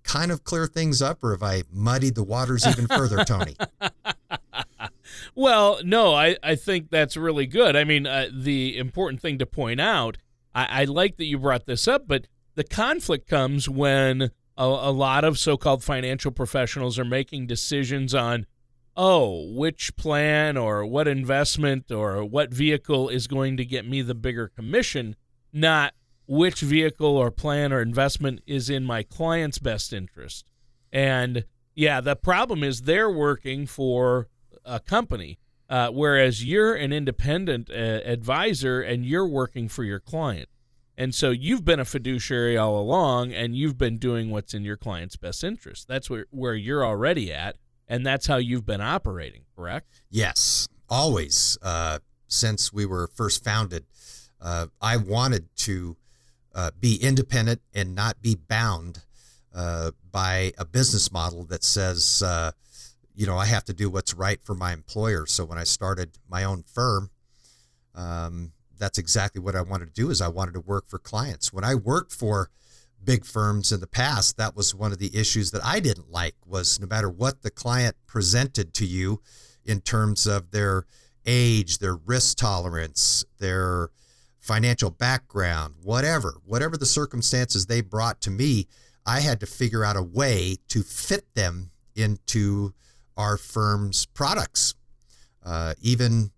kind 0.05 0.31
of 0.31 0.43
clear 0.43 0.67
things 0.67 1.01
up, 1.01 1.23
or 1.23 1.31
have 1.31 1.43
I 1.43 1.63
muddied 1.71 2.15
the 2.15 2.23
waters 2.23 2.65
even 2.65 2.87
further, 2.87 3.23
Tony? 3.25 3.55
well, 5.35 5.79
no, 5.83 6.13
I, 6.13 6.37
I 6.43 6.55
think 6.55 6.89
that's 6.89 7.17
really 7.17 7.47
good. 7.47 7.75
I 7.75 7.83
mean, 7.83 8.07
uh, 8.07 8.29
the 8.31 8.77
important 8.77 9.21
thing 9.21 9.37
to 9.39 9.45
point 9.45 9.81
out, 9.81 10.17
I, 10.53 10.81
I 10.81 10.83
like 10.85 11.17
that 11.17 11.25
you 11.25 11.39
brought 11.39 11.65
this 11.65 11.87
up, 11.87 12.07
but 12.07 12.27
the 12.53 12.63
conflict 12.63 13.27
comes 13.27 13.67
when 13.67 14.31
a, 14.57 14.63
a 14.63 14.91
lot 14.91 15.23
of 15.23 15.37
so 15.37 15.57
called 15.57 15.83
financial 15.83 16.31
professionals 16.31 16.97
are 16.97 17.05
making 17.05 17.47
decisions 17.47 18.13
on, 18.13 18.45
oh, 18.95 19.51
which 19.53 19.95
plan 19.97 20.55
or 20.55 20.85
what 20.85 21.07
investment 21.07 21.91
or 21.91 22.23
what 22.23 22.53
vehicle 22.53 23.09
is 23.09 23.27
going 23.27 23.57
to 23.57 23.65
get 23.65 23.87
me 23.87 24.01
the 24.01 24.15
bigger 24.15 24.47
commission, 24.47 25.15
not 25.51 25.93
which 26.27 26.61
vehicle 26.61 27.17
or 27.17 27.31
plan 27.31 27.71
or 27.71 27.81
investment 27.81 28.41
is 28.47 28.69
in 28.69 28.83
my 28.83 29.03
client's 29.03 29.59
best 29.59 29.93
interest. 29.93 30.45
And 30.91 31.45
yeah, 31.75 32.01
the 32.01 32.15
problem 32.15 32.63
is 32.63 32.81
they're 32.81 33.11
working 33.11 33.67
for 33.67 34.27
a 34.63 34.79
company, 34.79 35.37
uh, 35.69 35.89
whereas 35.89 36.43
you're 36.43 36.73
an 36.73 36.93
independent 36.93 37.69
uh, 37.69 37.73
advisor 37.73 38.81
and 38.81 39.05
you're 39.05 39.27
working 39.27 39.67
for 39.67 39.83
your 39.83 39.99
client. 39.99 40.49
And 40.97 41.13
so 41.13 41.31
you've 41.31 41.65
been 41.65 41.79
a 41.79 41.85
fiduciary 41.85 42.57
all 42.57 42.79
along 42.79 43.33
and 43.33 43.55
you've 43.55 43.77
been 43.77 43.97
doing 43.97 44.31
what's 44.31 44.53
in 44.53 44.63
your 44.63 44.77
client's 44.77 45.17
best 45.17 45.43
interest. 45.43 45.87
That's 45.87 46.09
where, 46.09 46.25
where 46.31 46.55
you're 46.55 46.85
already 46.85 47.33
at. 47.33 47.57
And 47.87 48.05
that's 48.05 48.25
how 48.25 48.37
you've 48.37 48.65
been 48.65 48.81
operating, 48.81 49.43
correct? 49.55 50.01
Yes, 50.09 50.67
always. 50.89 51.57
Uh, 51.61 51.99
since 52.27 52.73
we 52.73 52.85
were 52.85 53.07
first 53.07 53.43
founded, 53.43 53.85
uh, 54.41 54.67
I 54.81 54.97
wanted 54.97 55.49
to 55.57 55.97
uh, 56.55 56.71
be 56.79 56.95
independent 56.95 57.61
and 57.73 57.93
not 57.93 58.21
be 58.21 58.33
bound 58.33 59.03
uh, 59.53 59.91
by 60.11 60.53
a 60.57 60.65
business 60.65 61.11
model 61.11 61.43
that 61.43 61.63
says, 61.63 62.23
uh, 62.25 62.51
you 63.13 63.27
know, 63.27 63.37
I 63.37 63.45
have 63.45 63.65
to 63.65 63.73
do 63.73 63.89
what's 63.89 64.13
right 64.13 64.41
for 64.41 64.55
my 64.55 64.73
employer. 64.73 65.25
So 65.25 65.45
when 65.45 65.57
I 65.57 65.65
started 65.65 66.17
my 66.29 66.43
own 66.43 66.63
firm, 66.63 67.11
um, 67.93 68.53
that's 68.77 68.97
exactly 68.97 69.41
what 69.41 69.55
I 69.55 69.61
wanted 69.61 69.87
to 69.87 70.01
do. 70.01 70.09
Is 70.09 70.21
I 70.21 70.27
wanted 70.27 70.53
to 70.53 70.59
work 70.61 70.87
for 70.87 70.97
clients. 70.97 71.53
When 71.53 71.63
I 71.63 71.75
worked 71.75 72.13
for 72.13 72.49
big 73.03 73.25
firms 73.25 73.71
in 73.71 73.79
the 73.79 73.87
past, 73.87 74.37
that 74.37 74.55
was 74.55 74.73
one 74.73 74.91
of 74.91 74.99
the 74.99 75.15
issues 75.15 75.51
that 75.51 75.63
I 75.63 75.79
didn't 75.79 76.11
like. 76.11 76.35
Was 76.45 76.79
no 76.79 76.87
matter 76.87 77.09
what 77.09 77.41
the 77.41 77.51
client 77.51 77.95
presented 78.07 78.73
to 78.75 78.85
you 78.85 79.21
in 79.65 79.81
terms 79.81 80.27
of 80.27 80.51
their 80.51 80.85
age, 81.25 81.79
their 81.79 81.95
risk 81.95 82.37
tolerance, 82.37 83.23
their 83.39 83.89
financial 84.45 84.91
background, 84.91 85.73
whatever, 85.81 86.39
whatever 86.45 86.77
the 86.77 86.85
circumstances 86.85 87.65
they 87.65 87.81
brought 87.81 88.21
to 88.21 88.29
me, 88.29 88.67
I 89.03 89.21
had 89.21 89.39
to 89.39 89.47
figure 89.47 89.83
out 89.83 89.97
a 89.97 90.03
way 90.03 90.57
to 90.67 90.83
fit 90.83 91.33
them 91.33 91.71
into 91.95 92.73
our 93.17 93.37
firm's 93.37 94.05
products. 94.05 94.75
Uh, 95.43 95.73
even 95.81 96.31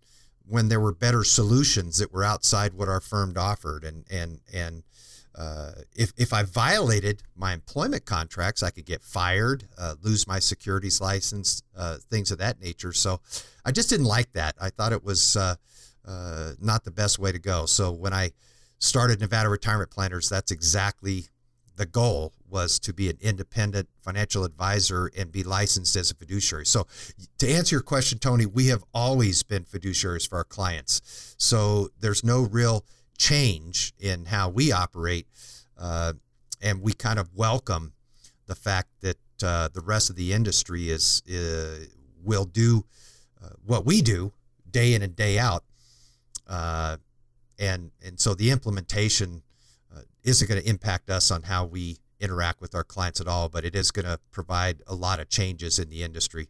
when 0.48 0.70
there 0.70 0.80
were 0.80 0.94
better 0.94 1.26
solutions 1.26 1.98
that 1.98 2.14
were 2.14 2.24
outside 2.24 2.74
what 2.74 2.88
our 2.88 3.02
firm 3.02 3.34
offered, 3.38 3.84
and 3.84 4.06
and 4.10 4.40
and 4.54 4.84
uh, 5.36 5.72
if 5.94 6.14
if 6.18 6.32
I 6.32 6.44
violated 6.44 7.24
my 7.36 7.54
employment 7.54 8.06
contracts, 8.06 8.64
I 8.64 8.70
could 8.70 8.86
get 8.86 9.02
fired, 9.02 9.68
uh, 9.78 9.96
lose 10.02 10.28
my 10.28 10.40
securities 10.40 11.02
license, 11.02 11.62
uh, 11.76 11.98
things 12.10 12.32
of 12.32 12.38
that 12.38 12.62
nature. 12.62 12.94
So 12.94 13.20
I 13.66 13.72
just 13.72 13.90
didn't 13.90 14.06
like 14.06 14.32
that. 14.34 14.56
I 14.60 14.70
thought 14.70 14.94
it 14.94 15.04
was 15.04 15.36
uh, 16.08 16.54
not 16.60 16.84
the 16.84 16.92
best 16.92 17.20
way 17.20 17.32
to 17.32 17.40
go. 17.40 17.66
So 17.66 17.92
when 17.92 18.14
I 18.14 18.32
started 18.80 19.20
Nevada 19.20 19.50
Retirement 19.50 19.90
Planners, 19.90 20.30
that's 20.30 20.52
exactly 20.52 21.26
the 21.76 21.86
goal 21.86 22.34
was 22.50 22.80
to 22.80 22.94
be 22.94 23.10
an 23.10 23.18
independent 23.22 23.88
financial 24.02 24.44
advisor 24.44 25.12
and 25.16 25.32
be 25.32 25.44
licensed 25.44 25.96
as 25.96 26.10
a 26.10 26.16
fiduciary. 26.16 26.66
So 26.66 26.88
to 27.38 27.48
answer 27.48 27.76
your 27.76 27.84
question, 27.84 28.20
Tony, 28.20 28.46
we 28.46 28.68
have 28.68 28.84
always 28.94 29.44
been 29.44 29.64
fiduciaries 29.64 30.28
for 30.28 30.38
our 30.38 30.44
clients. 30.44 31.36
So 31.38 31.90
there's 32.00 32.24
no 32.24 32.42
real 32.42 32.84
change 33.18 33.94
in 34.00 34.26
how 34.26 34.50
we 34.50 34.72
operate. 34.72 35.28
Uh, 35.78 36.14
and 36.62 36.82
we 36.82 36.94
kind 36.94 37.20
of 37.20 37.36
welcome 37.36 37.94
the 38.48 38.56
fact 38.56 38.90
that 39.02 39.18
uh, 39.44 39.70
the 39.74 39.82
rest 39.82 40.10
of 40.10 40.16
the 40.16 40.34
industry 40.34 40.90
is 40.90 41.22
uh, 41.30 41.86
will 42.24 42.46
do 42.46 42.86
uh, 43.44 43.50
what 43.66 43.86
we 43.86 44.02
do 44.02 44.32
day 44.70 44.94
in 44.94 45.04
and 45.04 45.16
day 45.16 45.38
out 45.38 45.64
uh, 46.48 46.98
and 47.60 47.92
and 48.04 48.20
so 48.20 48.34
the 48.34 48.52
implementation 48.52 49.44
uh, 49.96 50.02
isn't 50.24 50.48
going 50.48 50.62
to 50.62 50.70
impact 50.70 51.10
us 51.10 51.32
on 51.32 51.44
how 51.44 51.66
we 51.66 51.98
interact 52.20 52.62
with 52.62 52.74
our 52.74 52.84
clients 52.84 53.22
at 53.22 53.28
all, 53.28 53.50
but 53.50 53.64
it 53.64 53.76
is 53.76 53.92
going 53.92 54.06
to 54.06 54.20
provide 54.32 54.82
a 54.88 54.96
lot 54.96 55.20
of 55.20 55.30
changes 55.30 55.78
in 55.78 55.90
the 55.90 56.04
industry. 56.04 56.50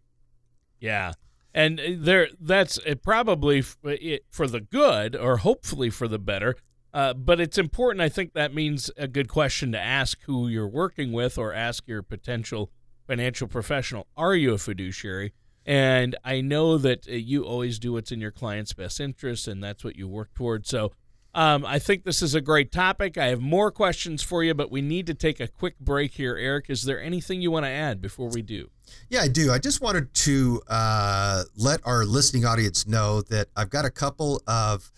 Yeah. 0.80 1.14
And 1.54 1.80
uh, 1.80 1.84
there, 1.98 2.30
that's 2.40 2.80
probably 3.04 3.62
for 3.62 4.48
the 4.48 4.62
good, 4.72 5.16
or 5.16 5.38
hopefully 5.38 5.90
for 5.90 6.08
the 6.08 6.20
better. 6.20 6.56
Uh, 6.94 7.14
but 7.14 7.40
it's 7.40 7.58
important. 7.58 8.02
I 8.02 8.10
think 8.10 8.34
that 8.34 8.54
means 8.54 8.90
a 8.98 9.08
good 9.08 9.28
question 9.28 9.72
to 9.74 9.80
ask 9.80 10.22
who 10.24 10.48
you're 10.48 10.68
working 10.68 11.12
with, 11.12 11.38
or 11.38 11.54
ask 11.54 11.88
your 11.88 12.02
potential 12.02 12.72
financial 13.06 13.48
professional: 13.48 14.08
Are 14.16 14.36
you 14.36 14.54
a 14.54 14.58
fiduciary? 14.58 15.34
And 15.68 16.16
I 16.24 16.40
know 16.40 16.78
that 16.78 17.08
uh, 17.10 17.12
you 17.12 17.44
always 17.44 17.78
do 17.78 17.94
what's 17.94 18.12
in 18.12 18.22
your 18.22 18.32
client's 18.32 18.72
best 18.72 19.02
interest, 19.02 19.48
and 19.50 19.62
that's 19.62 19.84
what 19.84 19.98
you 19.98 20.08
work 20.08 20.34
towards. 20.34 20.70
So 20.70 20.94
um, 21.36 21.66
I 21.66 21.78
think 21.78 22.06
this 22.06 22.22
is 22.22 22.34
a 22.34 22.42
great 22.42 22.72
topic. 22.72 23.18
I 23.18 23.28
have 23.28 23.42
more 23.42 23.70
questions 23.70 24.24
for 24.24 24.44
you, 24.44 24.54
but 24.54 24.72
we 24.72 24.82
need 24.82 25.06
to 25.08 25.14
take 25.14 25.42
a 25.42 25.48
quick 25.48 25.78
break 25.78 26.14
here. 26.14 26.38
Eric, 26.38 26.70
is 26.70 26.84
there 26.84 27.02
anything 27.02 27.42
you 27.42 27.52
want 27.52 27.66
to 27.66 27.70
add 27.70 28.02
before 28.02 28.30
we 28.30 28.42
do? 28.42 28.70
Yeah, 29.10 29.22
I 29.22 29.28
do. 29.28 29.52
I 29.52 29.60
just 29.60 29.82
wanted 29.82 30.14
to 30.14 30.62
uh, 30.70 31.44
let 31.58 31.82
our 31.86 32.06
listening 32.06 32.46
audience 32.46 32.88
know 32.88 33.22
that 33.24 33.50
I've 33.56 33.70
got 33.70 33.84
a 33.84 33.92
couple 33.92 34.42
of 34.48 34.90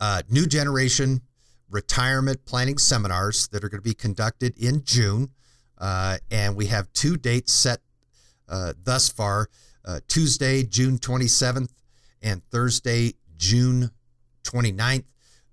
uh, 0.00 0.22
new 0.30 0.46
generation 0.46 1.22
retirement 1.68 2.44
planning 2.44 2.78
seminars 2.78 3.48
that 3.48 3.64
are 3.64 3.68
going 3.68 3.80
to 3.80 3.88
be 3.88 3.94
conducted 3.94 4.56
in 4.56 4.84
June. 4.84 5.30
Uh, 5.78 6.18
and 6.30 6.54
we 6.54 6.66
have 6.66 6.92
two 6.92 7.16
dates 7.16 7.52
set 7.52 7.80
uh, 8.48 8.72
thus 8.84 9.08
far 9.08 9.48
uh, 9.84 10.00
Tuesday, 10.08 10.62
June 10.62 10.98
27th, 10.98 11.70
and 12.22 12.42
Thursday, 12.50 13.14
June 13.36 13.90
29th. 14.44 15.04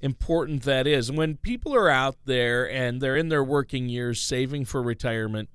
important 0.00 0.62
that 0.64 0.86
is. 0.86 1.10
When 1.10 1.38
people 1.38 1.74
are 1.74 1.88
out 1.88 2.16
there 2.26 2.70
and 2.70 3.00
they're 3.00 3.16
in 3.16 3.30
their 3.30 3.42
working 3.42 3.88
years 3.88 4.20
saving 4.20 4.66
for 4.66 4.82
retirement, 4.82 5.48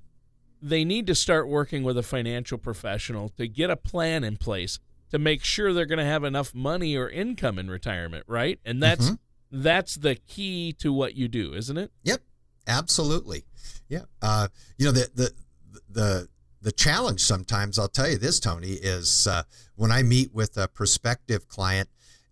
they 0.60 0.84
need 0.84 1.06
to 1.08 1.16
start 1.16 1.48
working 1.48 1.84
with 1.84 1.98
a 1.98 2.04
financial 2.04 2.58
professional 2.58 3.30
to 3.30 3.48
get 3.48 3.70
a 3.70 3.76
plan 3.76 4.24
in 4.24 4.38
place 4.38 4.80
to 5.12 5.20
make 5.20 5.44
sure 5.44 5.74
they're 5.74 5.86
going 5.86 6.00
to 6.00 6.06
have 6.06 6.24
enough 6.24 6.56
money 6.56 6.96
or 6.96 7.10
income 7.10 7.60
in 7.60 7.70
retirement, 7.70 8.24
right? 8.28 8.60
And 8.66 8.82
that's 8.82 9.12
mm-hmm. 9.12 9.62
that's 9.62 9.96
the 9.96 10.16
key 10.16 10.74
to 10.80 10.92
what 10.92 11.16
you 11.16 11.28
do, 11.28 11.54
isn't 11.54 11.78
it? 11.78 11.92
Yep, 12.04 12.22
absolutely. 12.68 13.44
Yeah, 13.88 14.04
uh, 14.22 14.48
you 14.78 14.86
know 14.86 14.92
the 14.92 15.10
the 15.14 15.32
the 15.90 16.28
the 16.62 16.72
challenge 16.72 17.22
sometimes 17.22 17.78
I'll 17.78 17.88
tell 17.88 18.10
you 18.10 18.18
this, 18.18 18.40
Tony, 18.40 18.72
is 18.72 19.28
uh, 19.28 19.44
when 19.76 19.92
I 19.92 20.04
meet 20.04 20.34
with 20.34 20.58
a 20.58 20.68
prospective 20.68 21.48
client 21.48 21.90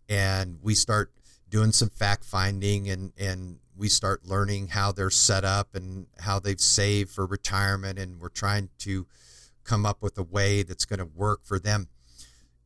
and 0.08 0.60
we 0.62 0.74
start 0.74 1.12
doing 1.50 1.72
some 1.72 1.90
fact 1.90 2.24
finding 2.24 2.90
and 2.90 3.12
and 3.18 3.58
we 3.76 3.90
start 3.90 4.26
learning 4.26 4.68
how 4.68 4.92
they're 4.92 5.10
set 5.10 5.46
up 5.46 5.74
and 5.74 6.08
how 6.20 6.40
they've 6.40 6.60
saved 6.60 7.12
for 7.12 7.26
retirement 7.26 7.98
and 7.98 8.20
we're 8.20 8.30
trying 8.30 8.70
to 8.78 9.08
come 9.64 9.86
up 9.86 10.02
with 10.02 10.18
a 10.18 10.24
way 10.24 10.64
that's 10.64 10.86
going 10.86 11.00
to 11.00 11.06
work 11.06 11.42
for 11.44 11.60
them 11.60 11.88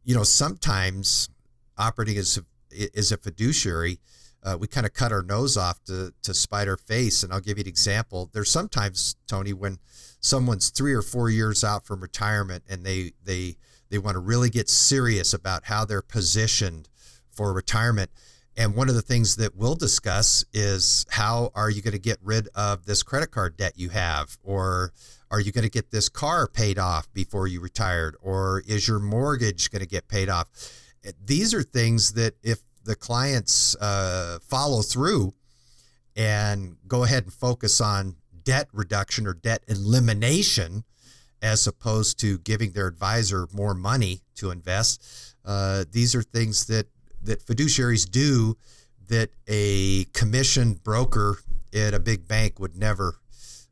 you 0.03 0.15
know, 0.15 0.24
sometimes 0.24 1.29
operating 1.77 2.17
as 2.17 2.38
a, 2.38 2.89
as 2.98 3.12
a 3.12 3.17
fiduciary, 3.17 4.00
uh, 4.43 4.57
we 4.60 4.67
kind 4.67 4.86
of 4.86 4.93
cut 4.93 5.12
our 5.12 5.22
nose 5.22 5.55
off 5.55 5.83
to, 5.86 6.13
to 6.22 6.33
spite 6.33 6.67
our 6.67 6.77
face. 6.77 7.24
And 7.24 7.31
I'll 7.31 7.39
give 7.39 7.57
you 7.57 7.63
an 7.63 7.67
example. 7.69 8.29
There's 8.33 8.51
sometimes, 8.51 9.15
Tony, 9.27 9.53
when 9.53 9.79
someone's 10.19 10.69
three 10.69 10.93
or 10.93 11.01
four 11.01 11.30
years 11.30 11.63
out 11.63 11.86
from 11.86 12.01
retirement 12.01 12.63
and 12.69 12.86
they, 12.86 13.13
they, 13.23 13.58
they 13.89 13.97
want 13.97 14.15
to 14.15 14.19
really 14.19 14.49
get 14.49 14.69
serious 14.69 15.34
about 15.34 15.65
how 15.65 15.86
they're 15.86 16.01
positioned 16.01 16.89
for 17.32 17.54
retirement. 17.54 18.12
And 18.56 18.75
one 18.75 18.89
of 18.89 18.95
the 18.95 19.01
things 19.01 19.38
that 19.38 19.56
we'll 19.56 19.75
discuss 19.75 20.45
is 20.54 21.06
how 21.10 21.51
are 21.56 21.69
you 21.69 21.82
going 21.82 21.93
to 21.93 21.99
get 21.99 22.19
rid 22.21 22.49
of 22.49 22.86
this 22.86 23.01
credit 23.01 23.32
card 23.32 23.58
debt 23.58 23.73
you 23.78 23.89
have? 23.89 24.38
Or 24.43 24.91
are 25.34 25.39
you 25.39 25.52
going 25.52 25.63
to 25.63 25.69
get 25.69 25.89
this 25.89 26.10
car 26.10 26.48
paid 26.48 26.78
off 26.78 27.12
before 27.12 27.48
you 27.48 27.60
retired? 27.60 28.15
Or 28.22 28.62
is 28.67 28.88
your 28.88 29.00
mortgage 29.00 29.72
going 29.72 29.82
to 29.82 29.88
get 29.88 30.08
paid 30.08 30.30
off? 30.30 30.48
These 31.26 31.56
are 31.56 31.63
things 31.63 32.13
that 32.13 32.36
if 32.43 32.60
the 32.84 32.96
clients 32.96 33.76
uh, 33.78 34.38
follow 34.48 34.84
through 34.84 35.34
and 36.15 36.78
go 36.88 37.04
ahead 37.04 37.24
and 37.24 37.34
focus 37.34 37.82
on 37.82 38.15
debt 38.43 38.67
reduction 38.72 39.26
or 39.26 39.34
debt 39.34 39.63
elimination, 39.67 40.84
as 41.41 41.65
opposed 41.65 42.19
to 42.19 42.38
giving 42.38 42.74
their 42.74 42.86
advisor 42.86 43.48
more 43.52 43.74
money 43.74 44.22
to 44.36 44.52
invest, 44.52 45.36
uh, 45.46 45.84
these 45.91 46.13
are 46.13 46.22
things 46.22 46.67
that 46.67 46.86
that 47.24 47.43
fiduciaries 47.43 48.08
do 48.10 48.56
that 49.08 49.32
a 49.48 50.04
commissioned 50.13 50.84
broker 50.84 51.38
at 51.74 51.96
a 51.96 52.00
big 52.00 52.28
bank 52.28 52.60
would 52.60 52.78
never 52.78 53.15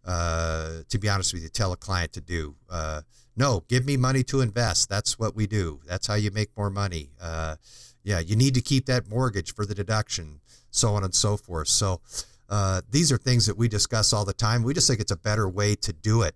uh, 0.05 0.81
to 0.89 0.97
be 0.97 1.09
honest 1.09 1.33
with 1.33 1.43
you, 1.43 1.49
tell 1.49 1.71
a 1.71 1.77
client 1.77 2.13
to 2.13 2.21
do. 2.21 2.55
Uh, 2.69 3.01
no, 3.35 3.63
give 3.67 3.85
me 3.85 3.97
money 3.97 4.23
to 4.23 4.41
invest. 4.41 4.89
That's 4.89 5.17
what 5.17 5.35
we 5.35 5.47
do. 5.47 5.79
That's 5.87 6.07
how 6.07 6.15
you 6.15 6.31
make 6.31 6.55
more 6.57 6.69
money. 6.69 7.09
Uh, 7.21 7.55
yeah, 8.03 8.19
you 8.19 8.35
need 8.35 8.53
to 8.55 8.61
keep 8.61 8.85
that 8.87 9.07
mortgage 9.07 9.53
for 9.53 9.65
the 9.65 9.75
deduction, 9.75 10.41
so 10.69 10.95
on 10.95 11.03
and 11.03 11.13
so 11.13 11.37
forth. 11.37 11.67
So 11.67 12.01
uh, 12.49 12.81
these 12.89 13.11
are 13.11 13.17
things 13.17 13.45
that 13.45 13.57
we 13.57 13.67
discuss 13.67 14.11
all 14.11 14.25
the 14.25 14.33
time. 14.33 14.63
We 14.63 14.73
just 14.73 14.87
think 14.87 14.99
it's 14.99 15.11
a 15.11 15.17
better 15.17 15.47
way 15.47 15.75
to 15.75 15.93
do 15.93 16.23
it. 16.23 16.35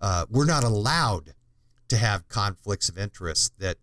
Uh, 0.00 0.26
we're 0.30 0.46
not 0.46 0.62
allowed 0.62 1.34
to 1.88 1.96
have 1.96 2.28
conflicts 2.28 2.88
of 2.88 2.98
interest 2.98 3.52
that 3.58 3.76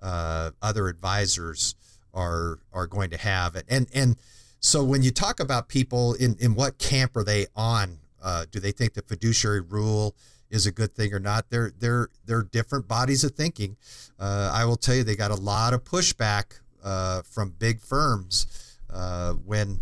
uh, 0.00 0.50
other 0.62 0.88
advisors 0.88 1.74
are 2.14 2.58
are 2.72 2.86
going 2.86 3.10
to 3.10 3.18
have, 3.18 3.62
and 3.68 3.86
and 3.92 4.16
so 4.60 4.82
when 4.82 5.02
you 5.02 5.10
talk 5.10 5.40
about 5.40 5.68
people 5.68 6.14
in 6.14 6.36
in 6.40 6.54
what 6.54 6.78
camp 6.78 7.16
are 7.16 7.24
they 7.24 7.46
on 7.54 7.98
uh, 8.28 8.44
do 8.50 8.60
they 8.60 8.72
think 8.72 8.92
the 8.92 9.00
fiduciary 9.00 9.62
rule 9.62 10.14
is 10.50 10.66
a 10.66 10.72
good 10.72 10.94
thing 10.94 11.14
or 11.14 11.18
not? 11.18 11.48
They're 11.48 11.72
they're 11.78 12.08
they're 12.26 12.42
different 12.42 12.86
bodies 12.86 13.24
of 13.24 13.32
thinking. 13.32 13.76
Uh, 14.18 14.50
I 14.52 14.66
will 14.66 14.76
tell 14.76 14.94
you, 14.94 15.02
they 15.02 15.16
got 15.16 15.30
a 15.30 15.40
lot 15.54 15.72
of 15.72 15.84
pushback 15.84 16.60
uh, 16.84 17.22
from 17.22 17.54
big 17.58 17.80
firms 17.80 18.46
uh, 18.92 19.32
when 19.32 19.80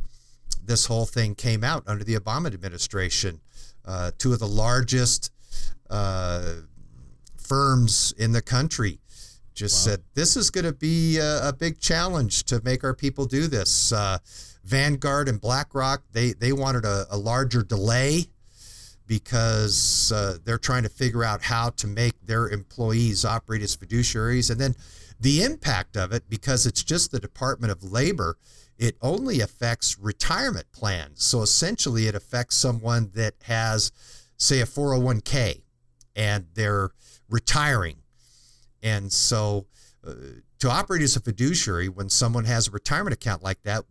this 0.65 0.87
whole 0.87 1.07
thing 1.07 1.35
came 1.35 1.65
out 1.65 1.83
under 1.89 2.05
the 2.05 2.15
Obama 2.15 2.47
administration. 2.53 3.41
Uh, 3.85 4.13
two 4.17 4.33
of 4.33 4.39
the 4.39 4.49
largest 4.49 5.33
uh, 5.91 6.55
firms 7.37 8.15
in 8.17 8.31
the 8.33 8.43
country 8.43 9.01
just 9.55 9.87
wow. 9.87 9.93
said 9.93 10.03
this 10.15 10.37
is 10.37 10.51
going 10.51 10.65
to 10.65 10.73
be 10.73 11.19
a, 11.19 11.49
a, 11.49 11.53
big 11.53 11.79
challenge 11.81 12.45
to 12.45 12.61
make 12.65 12.85
our 12.85 12.95
people 12.95 13.27
do 13.27 13.47
this. 13.47 13.93
Uh, 13.93 14.19
Vanguard 14.65 15.29
and 15.29 15.41
BlackRock, 15.41 16.03
they 16.13 16.33
they 16.33 16.53
wanted 16.53 16.85
a, 16.85 17.07
a 17.11 17.17
larger 17.17 17.63
delay 17.63 18.27
because 19.07 20.13
uh, 20.15 20.39
they're 20.45 20.59
trying 20.59 20.83
to 20.83 20.89
figure 20.89 21.25
out 21.25 21.43
how 21.43 21.71
to 21.71 21.87
make 21.87 22.15
their 22.27 22.49
employees 22.49 23.25
operate 23.25 23.63
as 23.63 23.77
fiduciaries, 23.77 24.51
and 24.51 24.61
then 24.61 24.75
the 25.19 25.43
impact 25.43 25.97
of 25.97 26.13
it 26.13 26.29
because 26.29 26.67
it's 26.67 26.83
just 26.83 27.11
the 27.11 27.21
Department 27.21 27.73
of 27.73 27.83
Labor. 27.83 28.37
It 28.79 28.97
only 29.01 29.41
affects 29.41 29.99
retirement 29.99 30.67
plans. 30.71 31.25
So 31.25 31.41
essentially, 31.41 32.09
it 32.09 32.15
affects 32.15 32.57
someone 32.57 33.11
that 33.15 33.35
has, 33.45 33.91
say, 34.37 34.61
a 34.61 34.67
401k 34.67 35.63
and 36.15 36.47
they're 36.55 36.91
retiring. 37.31 37.99
And 38.83 39.13
so, 39.13 39.67
uh, 40.07 40.15
to 40.59 40.71
operate 40.71 41.03
as 41.03 41.17
a 41.17 41.21
fiduciary, 41.21 41.89
when 41.89 42.09
someone 42.09 42.45
has 42.45 42.69
a 42.69 42.71
retirement 42.71 43.15
account 43.15 43.43
like 43.43 43.63
that, 43.63 43.85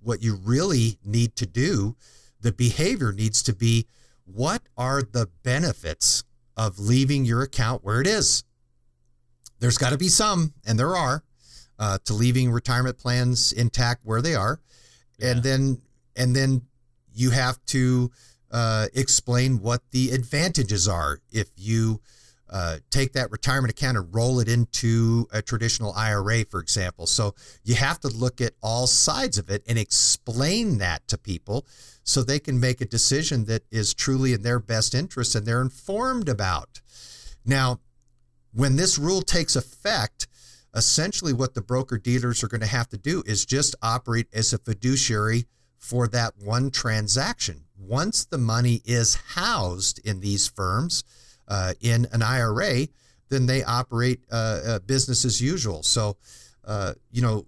what 0.00 0.22
you 0.22 0.34
really 0.34 0.98
need 1.04 1.36
to 1.36 1.46
do, 1.46 1.96
the 2.40 2.52
behavior 2.52 3.12
needs 3.12 3.42
to 3.44 3.54
be 3.54 3.86
what 4.34 4.62
are 4.76 5.02
the 5.02 5.28
benefits 5.42 6.24
of 6.56 6.78
leaving 6.78 7.24
your 7.24 7.42
account 7.42 7.84
where 7.84 8.00
it 8.00 8.06
is? 8.06 8.44
There's 9.58 9.78
got 9.78 9.90
to 9.90 9.98
be 9.98 10.08
some, 10.08 10.54
and 10.66 10.78
there 10.78 10.96
are, 10.96 11.22
uh, 11.78 11.98
to 12.04 12.14
leaving 12.14 12.50
retirement 12.50 12.98
plans 12.98 13.52
intact 13.52 14.04
where 14.04 14.22
they 14.22 14.34
are, 14.34 14.60
yeah. 15.18 15.30
and 15.30 15.42
then 15.42 15.82
and 16.16 16.36
then 16.36 16.62
you 17.14 17.30
have 17.30 17.64
to 17.66 18.10
uh, 18.50 18.86
explain 18.94 19.60
what 19.60 19.82
the 19.90 20.10
advantages 20.10 20.86
are 20.86 21.20
if 21.30 21.48
you 21.56 22.00
uh, 22.52 22.76
take 22.90 23.14
that 23.14 23.30
retirement 23.30 23.70
account 23.70 23.96
and 23.96 24.14
roll 24.14 24.38
it 24.38 24.46
into 24.46 25.26
a 25.32 25.40
traditional 25.40 25.92
IRA, 25.94 26.44
for 26.44 26.60
example. 26.60 27.06
So 27.06 27.34
you 27.64 27.76
have 27.76 27.98
to 28.00 28.08
look 28.08 28.42
at 28.42 28.52
all 28.62 28.86
sides 28.86 29.38
of 29.38 29.48
it 29.48 29.62
and 29.66 29.78
explain 29.78 30.76
that 30.78 31.08
to 31.08 31.16
people 31.16 31.66
so 32.04 32.22
they 32.22 32.38
can 32.38 32.60
make 32.60 32.82
a 32.82 32.86
decision 32.86 33.46
that 33.46 33.62
is 33.70 33.94
truly 33.94 34.34
in 34.34 34.42
their 34.42 34.58
best 34.58 34.94
interest 34.94 35.34
and 35.34 35.46
they're 35.46 35.62
informed 35.62 36.28
about. 36.28 36.82
Now, 37.46 37.80
when 38.52 38.76
this 38.76 38.98
rule 38.98 39.22
takes 39.22 39.56
effect, 39.56 40.28
essentially 40.74 41.32
what 41.32 41.54
the 41.54 41.62
broker 41.62 41.96
dealers 41.96 42.44
are 42.44 42.48
going 42.48 42.60
to 42.60 42.66
have 42.66 42.88
to 42.90 42.98
do 42.98 43.22
is 43.24 43.46
just 43.46 43.74
operate 43.80 44.26
as 44.32 44.52
a 44.52 44.58
fiduciary 44.58 45.46
for 45.78 46.06
that 46.08 46.34
one 46.38 46.70
transaction 46.70 47.64
once 47.78 48.26
the 48.26 48.38
money 48.38 48.82
is 48.84 49.14
housed 49.34 49.98
in 50.06 50.20
these 50.20 50.46
firms 50.46 51.02
uh, 51.48 51.74
in 51.80 52.06
an 52.12 52.22
IRA, 52.22 52.88
then 53.28 53.46
they 53.46 53.64
operate 53.64 54.20
uh, 54.30 54.60
uh, 54.66 54.78
business 54.80 55.24
as 55.24 55.40
usual. 55.40 55.82
So, 55.82 56.16
uh, 56.64 56.94
you 57.10 57.22
know, 57.22 57.46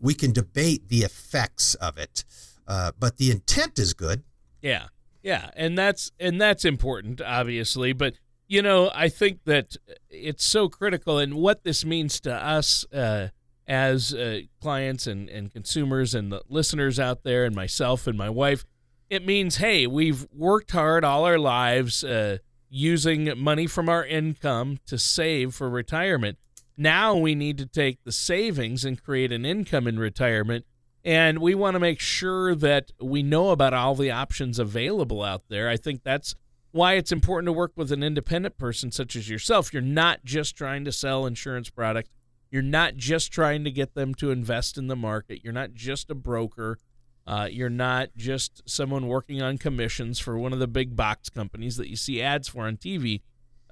we 0.00 0.14
can 0.14 0.32
debate 0.32 0.88
the 0.88 1.02
effects 1.02 1.74
of 1.76 1.96
it, 1.98 2.24
uh, 2.66 2.92
but 2.98 3.16
the 3.16 3.30
intent 3.30 3.78
is 3.78 3.94
good. 3.94 4.22
Yeah, 4.60 4.88
yeah, 5.22 5.50
and 5.56 5.78
that's 5.78 6.10
and 6.18 6.40
that's 6.40 6.64
important, 6.64 7.20
obviously. 7.22 7.92
But 7.92 8.14
you 8.46 8.60
know, 8.60 8.90
I 8.94 9.08
think 9.08 9.44
that 9.44 9.76
it's 10.10 10.44
so 10.44 10.68
critical, 10.68 11.18
and 11.18 11.34
what 11.34 11.64
this 11.64 11.84
means 11.84 12.20
to 12.20 12.34
us 12.34 12.84
uh, 12.92 13.28
as 13.66 14.12
uh, 14.12 14.40
clients 14.60 15.06
and 15.06 15.28
and 15.30 15.50
consumers 15.52 16.14
and 16.14 16.30
the 16.30 16.42
listeners 16.48 17.00
out 17.00 17.22
there, 17.22 17.44
and 17.44 17.54
myself 17.54 18.06
and 18.06 18.18
my 18.18 18.28
wife, 18.28 18.66
it 19.08 19.24
means, 19.24 19.56
hey, 19.56 19.86
we've 19.86 20.26
worked 20.32 20.72
hard 20.72 21.04
all 21.04 21.24
our 21.24 21.38
lives 21.38 22.02
uh, 22.04 22.38
using 22.74 23.32
money 23.38 23.68
from 23.68 23.88
our 23.88 24.04
income 24.04 24.80
to 24.84 24.98
save 24.98 25.54
for 25.54 25.70
retirement. 25.70 26.36
Now 26.76 27.14
we 27.14 27.36
need 27.36 27.56
to 27.58 27.66
take 27.66 28.02
the 28.02 28.10
savings 28.10 28.84
and 28.84 29.00
create 29.00 29.30
an 29.30 29.44
income 29.46 29.86
in 29.86 29.96
retirement. 29.96 30.64
And 31.04 31.38
we 31.38 31.54
want 31.54 31.74
to 31.74 31.80
make 31.80 32.00
sure 32.00 32.56
that 32.56 32.90
we 33.00 33.22
know 33.22 33.50
about 33.50 33.74
all 33.74 33.94
the 33.94 34.10
options 34.10 34.58
available 34.58 35.22
out 35.22 35.42
there. 35.48 35.68
I 35.68 35.76
think 35.76 36.02
that's 36.02 36.34
why 36.72 36.94
it's 36.94 37.12
important 37.12 37.46
to 37.46 37.52
work 37.52 37.72
with 37.76 37.92
an 37.92 38.02
independent 38.02 38.58
person 38.58 38.90
such 38.90 39.14
as 39.14 39.28
yourself. 39.28 39.72
You're 39.72 39.80
not 39.80 40.24
just 40.24 40.56
trying 40.56 40.84
to 40.84 40.90
sell 40.90 41.26
insurance 41.26 41.70
products, 41.70 42.10
you're 42.50 42.62
not 42.62 42.96
just 42.96 43.30
trying 43.30 43.62
to 43.62 43.70
get 43.70 43.94
them 43.94 44.14
to 44.14 44.32
invest 44.32 44.76
in 44.76 44.88
the 44.88 44.96
market, 44.96 45.44
you're 45.44 45.52
not 45.52 45.74
just 45.74 46.10
a 46.10 46.14
broker. 46.16 46.78
Uh, 47.26 47.48
you're 47.50 47.70
not 47.70 48.10
just 48.16 48.62
someone 48.68 49.08
working 49.08 49.40
on 49.40 49.56
commissions 49.56 50.18
for 50.18 50.38
one 50.38 50.52
of 50.52 50.58
the 50.58 50.66
big 50.66 50.94
box 50.94 51.30
companies 51.30 51.76
that 51.76 51.88
you 51.88 51.96
see 51.96 52.20
ads 52.20 52.48
for 52.48 52.66
on 52.66 52.76
TV 52.76 53.22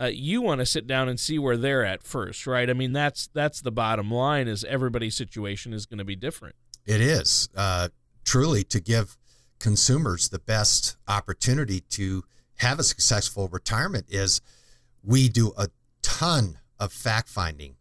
uh, 0.01 0.07
you 0.07 0.43
want 0.43 0.59
to 0.61 0.67
sit 0.67 0.87
down 0.87 1.09
and 1.09 1.21
see 1.21 1.38
where 1.38 1.57
they're 1.57 1.85
at 1.85 2.03
first, 2.03 2.47
right? 2.47 2.69
I 2.69 2.73
mean, 2.73 2.93
that's 2.93 3.29
that's 3.33 3.61
the 3.61 3.71
bottom 3.71 4.11
line. 4.11 4.49
Is 4.49 4.65
everybody's 4.65 5.15
situation 5.15 5.73
is 5.73 5.87
going 5.87 5.99
to 5.99 6.05
be 6.05 6.17
different. 6.17 6.57
It 6.85 7.01
is 7.01 7.49
uh, 7.57 7.88
truly 8.25 8.65
to 8.65 8.81
give 8.81 9.17
consumers 9.61 10.29
the 10.31 10.41
best 10.41 10.97
opportunity 11.07 11.81
to 11.81 12.25
have 12.57 12.79
a 12.79 12.83
successful 12.83 13.49
retirement. 13.49 14.07
Is 14.09 14.41
we 15.05 15.29
do 15.29 15.53
a 15.57 15.69
ton 16.03 16.59
of 16.81 16.93
fact 16.93 17.29
finding. 17.29 17.77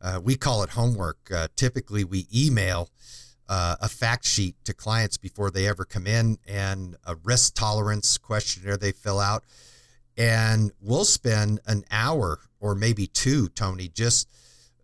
Uh, 0.00 0.20
we 0.22 0.36
call 0.36 0.62
it 0.62 0.70
homework. 0.70 1.18
Uh, 1.34 1.48
typically, 1.56 2.04
we 2.04 2.26
email. 2.34 2.90
Uh, 3.48 3.76
a 3.80 3.88
fact 3.88 4.24
sheet 4.24 4.56
to 4.64 4.74
clients 4.74 5.16
before 5.16 5.52
they 5.52 5.68
ever 5.68 5.84
come 5.84 6.06
in 6.06 6.36
and 6.48 6.96
a 7.04 7.14
risk 7.22 7.54
tolerance 7.54 8.18
questionnaire 8.18 8.76
they 8.76 8.90
fill 8.90 9.20
out. 9.20 9.44
And 10.16 10.72
we'll 10.80 11.04
spend 11.04 11.60
an 11.66 11.84
hour 11.90 12.40
or 12.58 12.74
maybe 12.74 13.06
two, 13.06 13.48
Tony, 13.48 13.88
just 13.88 14.28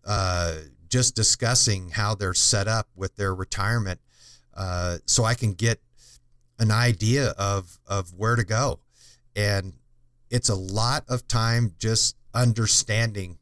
uh, 0.05 0.55
just 0.87 1.15
discussing 1.15 1.89
how 1.89 2.15
they're 2.15 2.33
set 2.33 2.67
up 2.67 2.87
with 2.95 3.15
their 3.15 3.33
retirement, 3.33 3.99
uh, 4.55 4.99
so 5.05 5.23
I 5.23 5.33
can 5.33 5.53
get 5.53 5.81
an 6.59 6.71
idea 6.71 7.29
of 7.37 7.79
of 7.87 8.13
where 8.13 8.35
to 8.35 8.43
go, 8.43 8.79
and 9.35 9.73
it's 10.29 10.49
a 10.49 10.55
lot 10.55 11.03
of 11.09 11.27
time 11.27 11.73
just 11.79 12.15
understanding 12.33 13.39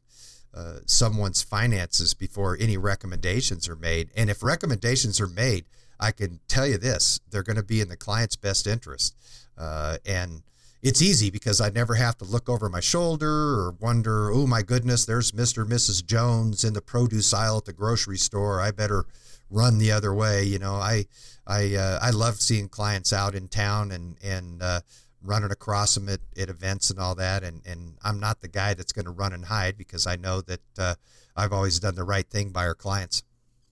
uh, 0.54 0.78
someone's 0.86 1.42
finances 1.42 2.14
before 2.14 2.56
any 2.60 2.76
recommendations 2.76 3.68
are 3.68 3.76
made. 3.76 4.10
And 4.16 4.30
if 4.30 4.42
recommendations 4.42 5.20
are 5.20 5.28
made, 5.28 5.64
I 5.98 6.12
can 6.12 6.40
tell 6.48 6.66
you 6.66 6.78
this: 6.78 7.20
they're 7.30 7.42
going 7.42 7.56
to 7.56 7.62
be 7.62 7.80
in 7.80 7.88
the 7.88 7.96
client's 7.96 8.36
best 8.36 8.66
interest, 8.66 9.14
uh, 9.56 9.98
and 10.04 10.42
it's 10.82 11.00
easy 11.00 11.30
because 11.30 11.60
I 11.60 11.70
never 11.70 11.94
have 11.94 12.18
to 12.18 12.24
look 12.24 12.48
over 12.48 12.68
my 12.68 12.80
shoulder 12.80 13.30
or 13.30 13.76
wonder, 13.78 14.32
oh 14.32 14.48
my 14.48 14.62
goodness, 14.62 15.06
there's 15.06 15.30
Mr. 15.30 15.62
and 15.62 15.70
Mrs. 15.70 16.04
Jones 16.04 16.64
in 16.64 16.72
the 16.72 16.82
produce 16.82 17.32
aisle 17.32 17.58
at 17.58 17.66
the 17.66 17.72
grocery 17.72 18.18
store. 18.18 18.60
I 18.60 18.72
better 18.72 19.06
run 19.48 19.78
the 19.78 19.92
other 19.92 20.12
way. 20.12 20.42
You 20.42 20.58
know, 20.58 20.74
I 20.74 21.06
I 21.46 21.76
uh, 21.76 21.98
I 22.02 22.10
love 22.10 22.40
seeing 22.40 22.68
clients 22.68 23.12
out 23.12 23.34
in 23.34 23.46
town 23.46 23.92
and 23.92 24.16
and 24.22 24.60
uh, 24.60 24.80
running 25.24 25.50
across 25.50 25.94
them 25.94 26.08
at, 26.08 26.20
at 26.36 26.48
events 26.48 26.90
and 26.90 26.98
all 26.98 27.14
that. 27.16 27.42
And 27.42 27.62
and 27.66 27.94
I'm 28.02 28.20
not 28.20 28.40
the 28.40 28.48
guy 28.48 28.74
that's 28.74 28.92
going 28.92 29.04
to 29.06 29.10
run 29.10 29.32
and 29.32 29.44
hide 29.44 29.76
because 29.76 30.06
I 30.06 30.16
know 30.16 30.40
that 30.42 30.60
uh, 30.78 30.94
I've 31.36 31.52
always 31.52 31.78
done 31.78 31.94
the 31.94 32.04
right 32.04 32.28
thing 32.28 32.50
by 32.50 32.66
our 32.66 32.74
clients. 32.74 33.22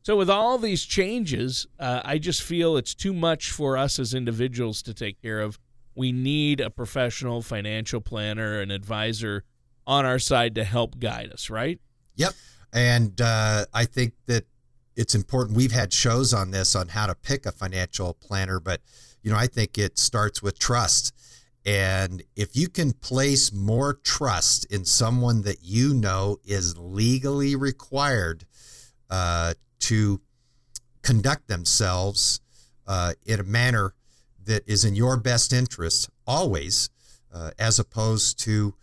So, 0.03 0.17
with 0.17 0.31
all 0.31 0.57
these 0.57 0.85
changes, 0.85 1.67
uh, 1.79 2.01
I 2.05 2.19
just 2.19 2.43
feel 2.43 2.77
it's 2.77 2.95
too 2.95 3.13
much 3.13 3.51
for 3.51 3.77
us 3.77 3.99
as 3.99 4.15
individuals 4.15 4.83
to 4.83 4.95
take 4.95 5.21
care 5.21 5.41
of 5.41 5.59
we 5.95 6.13
need 6.13 6.61
a 6.61 6.71
professional 6.71 7.43
financial 7.43 8.01
planner, 8.01 8.61
an 8.61 8.71
advisor 8.71 9.45
on 9.87 10.07
our 10.07 10.19
side 10.19 10.55
to 10.55 10.65
help 10.65 10.99
guide 10.99 11.33
us, 11.33 11.51
right? 11.51 11.81
Yep. 12.17 12.33
And 12.73 13.21
uh, 13.21 13.67
I 13.75 13.85
think 13.85 14.15
that 14.27 14.47
it's 14.97 15.15
important. 15.15 15.57
We've 15.57 15.73
had 15.73 15.93
shows 15.93 16.33
on 16.33 16.53
this 16.53 16.75
on 16.75 16.89
how 16.89 17.07
to 17.07 17.15
pick 17.15 17.45
a 17.45 17.53
financial 17.53 18.15
planner, 18.15 18.61
but 18.61 18.81
you 19.23 19.31
know, 19.31 19.37
I 19.37 19.47
think 19.47 19.77
it 19.77 19.99
starts 19.99 20.43
with 20.43 20.59
trust. 20.59 21.13
And 21.67 22.23
if 22.37 22.57
you 22.57 22.69
can 22.69 22.93
place 22.93 23.53
more 23.53 23.95
trust 23.95 24.65
in 24.73 24.85
someone 24.85 25.43
that 25.43 25.59
you 25.63 25.93
know 25.93 26.39
is 26.45 26.77
legally 26.79 27.55
required 27.55 28.47
uh, 29.11 29.55
to 29.81 30.21
conduct 31.03 31.49
themselves 31.49 32.41
uh, 32.87 33.13
in 33.27 33.41
a 33.41 33.45
manner 33.45 33.95
that 34.45 34.67
is 34.67 34.85
in 34.85 34.95
your 34.95 35.17
best 35.19 35.53
interest 35.53 36.09
always, 36.27 36.89
uh, 37.33 37.51
as 37.59 37.79
opposed 37.79 38.39
to 38.41 38.75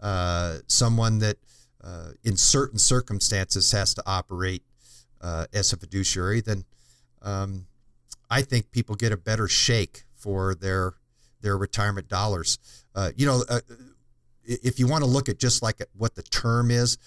uh, 0.00 0.58
someone 0.66 1.18
that 1.18 1.36
uh, 1.82 2.10
in 2.24 2.36
certain 2.36 2.78
circumstances 2.78 3.70
has 3.72 3.94
to 3.94 4.02
operate 4.06 4.62
uh, 5.20 5.46
as 5.52 5.72
a 5.72 5.76
fiduciary, 5.76 6.40
then 6.40 6.64
um, 7.22 7.66
I 8.28 8.42
think 8.42 8.70
people 8.70 8.96
get 8.96 9.12
a 9.12 9.16
better 9.16 9.48
shake 9.48 10.04
for 10.14 10.54
their 10.54 10.94
their 11.44 11.56
retirement 11.56 12.08
dollars. 12.08 12.58
Uh, 12.94 13.10
you 13.16 13.26
know, 13.26 13.44
uh, 13.48 13.60
if 14.44 14.78
you 14.78 14.88
want 14.88 15.04
to 15.04 15.08
look 15.08 15.28
at 15.28 15.38
just 15.38 15.62
like 15.62 15.80
what 15.96 16.16
the 16.16 16.22
term 16.22 16.70
is, 16.70 16.98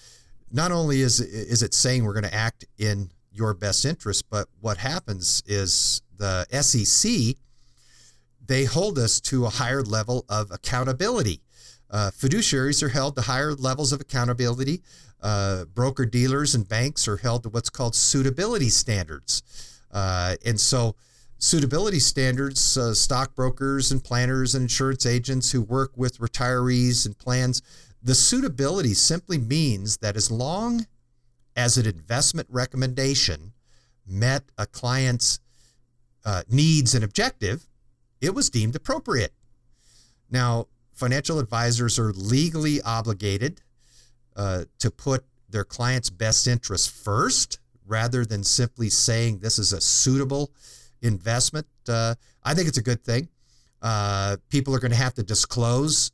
not 0.50 0.72
only 0.72 1.02
is 1.02 1.20
is 1.20 1.62
it 1.62 1.74
saying 1.74 2.04
we're 2.04 2.14
going 2.14 2.24
to 2.24 2.34
act 2.34 2.64
in 2.78 3.10
your 3.30 3.52
best 3.52 3.84
interest, 3.84 4.24
but 4.30 4.48
what 4.60 4.78
happens 4.78 5.42
is 5.46 6.00
the 6.16 6.46
SEC 6.62 7.36
they 8.48 8.64
hold 8.64 8.98
us 8.98 9.20
to 9.20 9.44
a 9.44 9.50
higher 9.50 9.82
level 9.82 10.24
of 10.28 10.50
accountability. 10.50 11.40
Uh, 11.90 12.10
fiduciaries 12.10 12.82
are 12.82 12.88
held 12.88 13.14
to 13.14 13.22
higher 13.22 13.52
levels 13.52 13.92
of 13.92 14.00
accountability. 14.00 14.82
Uh, 15.22 15.64
broker 15.66 16.06
dealers 16.06 16.54
and 16.54 16.68
banks 16.68 17.06
are 17.06 17.18
held 17.18 17.42
to 17.42 17.48
what's 17.50 17.70
called 17.70 17.94
suitability 17.94 18.68
standards. 18.68 19.42
Uh, 19.92 20.36
and 20.44 20.58
so, 20.58 20.96
suitability 21.38 22.00
standards, 22.00 22.76
uh, 22.76 22.92
stockbrokers 22.92 23.92
and 23.92 24.02
planners 24.02 24.54
and 24.54 24.62
insurance 24.62 25.06
agents 25.06 25.52
who 25.52 25.62
work 25.62 25.92
with 25.96 26.18
retirees 26.18 27.06
and 27.06 27.16
plans, 27.16 27.62
the 28.02 28.14
suitability 28.14 28.94
simply 28.94 29.38
means 29.38 29.98
that 29.98 30.16
as 30.16 30.30
long 30.30 30.86
as 31.56 31.76
an 31.76 31.86
investment 31.86 32.48
recommendation 32.50 33.52
met 34.06 34.44
a 34.56 34.66
client's 34.66 35.40
uh, 36.24 36.42
needs 36.48 36.94
and 36.94 37.04
objective, 37.04 37.66
it 38.20 38.34
was 38.34 38.50
deemed 38.50 38.74
appropriate. 38.74 39.32
Now, 40.30 40.66
financial 40.92 41.38
advisors 41.38 41.98
are 41.98 42.12
legally 42.12 42.80
obligated 42.82 43.62
uh, 44.36 44.64
to 44.78 44.90
put 44.90 45.24
their 45.48 45.64
client's 45.64 46.10
best 46.10 46.46
interest 46.46 46.90
first 46.90 47.60
rather 47.86 48.24
than 48.24 48.44
simply 48.44 48.90
saying 48.90 49.38
this 49.38 49.58
is 49.58 49.72
a 49.72 49.80
suitable 49.80 50.50
investment. 51.02 51.66
Uh, 51.88 52.14
I 52.44 52.54
think 52.54 52.68
it's 52.68 52.78
a 52.78 52.82
good 52.82 53.04
thing. 53.04 53.28
Uh, 53.80 54.36
people 54.48 54.74
are 54.74 54.78
going 54.78 54.90
to 54.90 54.96
have 54.96 55.14
to 55.14 55.22
disclose 55.22 56.10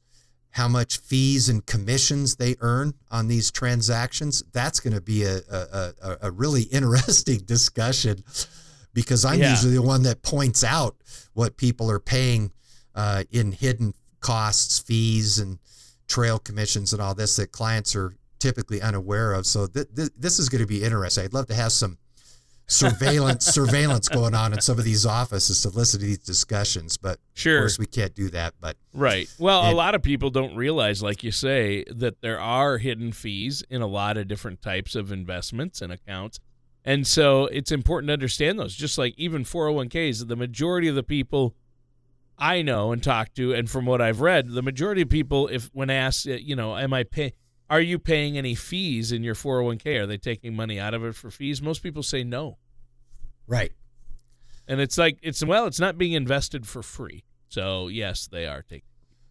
how 0.50 0.68
much 0.68 0.98
fees 0.98 1.48
and 1.48 1.66
commissions 1.66 2.36
they 2.36 2.54
earn 2.60 2.94
on 3.10 3.26
these 3.26 3.50
transactions. 3.50 4.42
That's 4.52 4.78
going 4.78 4.94
to 4.94 5.00
be 5.00 5.24
a, 5.24 5.38
a, 5.50 5.92
a, 6.02 6.16
a 6.22 6.30
really 6.30 6.62
interesting 6.72 7.40
discussion 7.40 8.22
because 8.92 9.24
I'm 9.24 9.40
yeah. 9.40 9.50
usually 9.50 9.74
the 9.74 9.82
one 9.82 10.04
that 10.04 10.22
points 10.22 10.62
out 10.62 10.96
what 11.32 11.56
people 11.56 11.90
are 11.90 11.98
paying 11.98 12.52
uh, 12.94 13.24
in 13.32 13.52
hidden 13.52 13.94
costs, 14.20 14.78
fees, 14.78 15.38
and 15.38 15.58
trail 16.06 16.38
commissions 16.38 16.92
and 16.92 17.02
all 17.02 17.14
this 17.14 17.36
that 17.36 17.50
clients 17.50 17.96
are 17.96 18.14
typically 18.38 18.80
unaware 18.80 19.32
of. 19.32 19.46
So 19.46 19.66
th- 19.66 19.88
th- 19.96 20.10
this 20.16 20.38
is 20.38 20.48
going 20.48 20.60
to 20.60 20.66
be 20.66 20.84
interesting. 20.84 21.24
I'd 21.24 21.34
love 21.34 21.46
to 21.48 21.54
have 21.54 21.72
some 21.72 21.98
surveillance 22.66 23.44
surveillance 23.44 24.08
going 24.08 24.34
on 24.34 24.52
in 24.52 24.60
some 24.60 24.78
of 24.78 24.84
these 24.84 25.04
offices 25.04 25.60
to 25.60 25.68
listen 25.68 26.00
to 26.00 26.06
these 26.06 26.18
discussions 26.18 26.96
but 26.96 27.18
sure. 27.34 27.58
of 27.58 27.62
course 27.62 27.78
we 27.78 27.86
can't 27.86 28.14
do 28.14 28.30
that 28.30 28.54
but 28.60 28.76
right. 28.94 29.28
Well 29.38 29.66
it, 29.66 29.72
a 29.72 29.76
lot 29.76 29.94
of 29.94 30.02
people 30.02 30.30
don't 30.30 30.56
realize 30.56 31.02
like 31.02 31.22
you 31.22 31.30
say 31.30 31.84
that 31.90 32.20
there 32.22 32.40
are 32.40 32.78
hidden 32.78 33.12
fees 33.12 33.62
in 33.68 33.82
a 33.82 33.86
lot 33.86 34.16
of 34.16 34.28
different 34.28 34.62
types 34.62 34.94
of 34.94 35.12
investments 35.12 35.82
and 35.82 35.92
accounts. 35.92 36.40
And 36.84 37.06
so 37.06 37.46
it's 37.46 37.72
important 37.72 38.08
to 38.08 38.12
understand 38.12 38.58
those. 38.58 38.74
Just 38.74 38.98
like 38.98 39.14
even 39.16 39.44
401ks, 39.44 40.28
the 40.28 40.36
majority 40.36 40.88
of 40.88 40.94
the 40.94 41.02
people 41.02 41.54
I 42.36 42.62
know 42.62 42.92
and 42.92 43.02
talk 43.02 43.32
to, 43.34 43.54
and 43.54 43.70
from 43.70 43.86
what 43.86 44.00
I've 44.00 44.20
read, 44.20 44.50
the 44.50 44.62
majority 44.62 45.02
of 45.02 45.08
people, 45.08 45.48
if 45.48 45.70
when 45.72 45.88
asked, 45.88 46.26
you 46.26 46.56
know, 46.56 46.76
am 46.76 46.92
I 46.92 47.04
pay, 47.04 47.32
are 47.70 47.80
you 47.80 47.98
paying 47.98 48.36
any 48.36 48.54
fees 48.54 49.12
in 49.12 49.22
your 49.22 49.34
401k? 49.34 50.00
Are 50.00 50.06
they 50.06 50.18
taking 50.18 50.54
money 50.54 50.78
out 50.78 50.94
of 50.94 51.04
it 51.04 51.14
for 51.14 51.30
fees? 51.30 51.62
Most 51.62 51.82
people 51.82 52.02
say 52.02 52.22
no. 52.22 52.58
Right. 53.46 53.72
And 54.66 54.80
it's 54.80 54.96
like 54.96 55.18
it's 55.22 55.44
well, 55.44 55.66
it's 55.66 55.80
not 55.80 55.98
being 55.98 56.12
invested 56.12 56.66
for 56.66 56.82
free. 56.82 57.24
So 57.48 57.88
yes, 57.88 58.26
they 58.26 58.46
are 58.46 58.62
taking. 58.62 58.88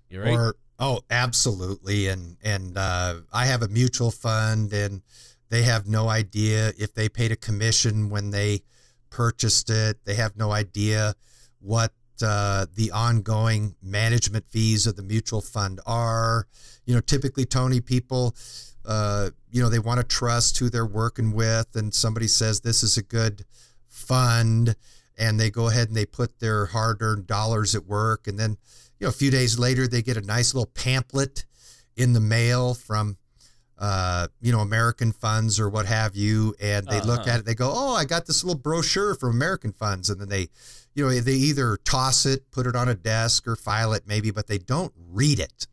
You're 0.09 0.23
right. 0.23 0.33
Or 0.33 0.55
oh, 0.79 1.01
absolutely. 1.09 2.07
And 2.07 2.37
and 2.43 2.77
uh, 2.77 3.15
I 3.31 3.45
have 3.45 3.63
a 3.63 3.67
mutual 3.67 4.11
fund, 4.11 4.71
and 4.73 5.01
they 5.49 5.63
have 5.63 5.87
no 5.87 6.07
idea 6.07 6.73
if 6.77 6.93
they 6.93 7.09
paid 7.09 7.31
a 7.31 7.35
commission 7.35 8.09
when 8.09 8.29
they 8.29 8.61
purchased 9.09 9.69
it. 9.69 9.97
They 10.05 10.15
have 10.15 10.37
no 10.37 10.51
idea 10.51 11.15
what 11.59 11.93
uh, 12.21 12.65
the 12.75 12.91
ongoing 12.91 13.75
management 13.81 14.45
fees 14.49 14.85
of 14.85 14.95
the 14.95 15.03
mutual 15.03 15.41
fund 15.41 15.79
are. 15.85 16.47
You 16.85 16.93
know, 16.93 17.01
typically, 17.01 17.45
Tony, 17.45 17.79
people, 17.79 18.35
uh, 18.85 19.29
you 19.49 19.61
know, 19.61 19.69
they 19.69 19.79
want 19.79 19.99
to 19.99 20.03
trust 20.03 20.59
who 20.59 20.69
they're 20.69 20.85
working 20.85 21.31
with, 21.31 21.75
and 21.75 21.93
somebody 21.93 22.27
says 22.27 22.59
this 22.59 22.83
is 22.83 22.97
a 22.97 23.03
good 23.03 23.45
fund, 23.87 24.75
and 25.17 25.39
they 25.39 25.49
go 25.49 25.69
ahead 25.69 25.87
and 25.87 25.95
they 25.95 26.05
put 26.05 26.39
their 26.39 26.67
hard-earned 26.67 27.25
dollars 27.25 27.73
at 27.73 27.85
work, 27.85 28.27
and 28.27 28.37
then, 28.37 28.57
you 28.99 29.05
know, 29.05 29.09
a 29.09 29.13
few 29.13 29.31
days 29.31 29.57
later, 29.57 29.87
they 29.87 30.01
get 30.01 30.17
a 30.17 30.21
nice 30.21 30.53
little 30.53 30.71
pamphlet 30.73 31.45
in 31.95 32.13
the 32.13 32.19
mail 32.19 32.73
from 32.73 33.17
uh, 33.83 34.27
you 34.39 34.51
know, 34.51 34.59
American 34.59 35.11
funds 35.11 35.59
or 35.59 35.67
what 35.67 35.85
have 35.85 36.15
you, 36.15 36.55
and 36.61 36.87
they 36.87 36.99
uh-huh. 36.99 37.07
look 37.07 37.27
at 37.27 37.39
it, 37.39 37.45
they 37.45 37.55
go, 37.55 37.71
"Oh, 37.73 37.95
I 37.95 38.05
got 38.05 38.25
this 38.25 38.43
little 38.43 38.59
brochure 38.59 39.13
from 39.13 39.31
American 39.31 39.73
funds," 39.73 40.09
and 40.09 40.21
then 40.21 40.29
they, 40.29 40.47
you 40.95 41.05
know, 41.05 41.19
they 41.19 41.33
either 41.33 41.77
toss 41.77 42.25
it, 42.25 42.51
put 42.51 42.67
it 42.67 42.75
on 42.75 42.89
a 42.89 42.95
desk, 42.95 43.47
or 43.47 43.55
file 43.55 43.93
it 43.93 44.03
maybe, 44.05 44.31
but 44.31 44.47
they 44.47 44.57
don't 44.57 44.93
read 45.09 45.39
it, 45.39 45.67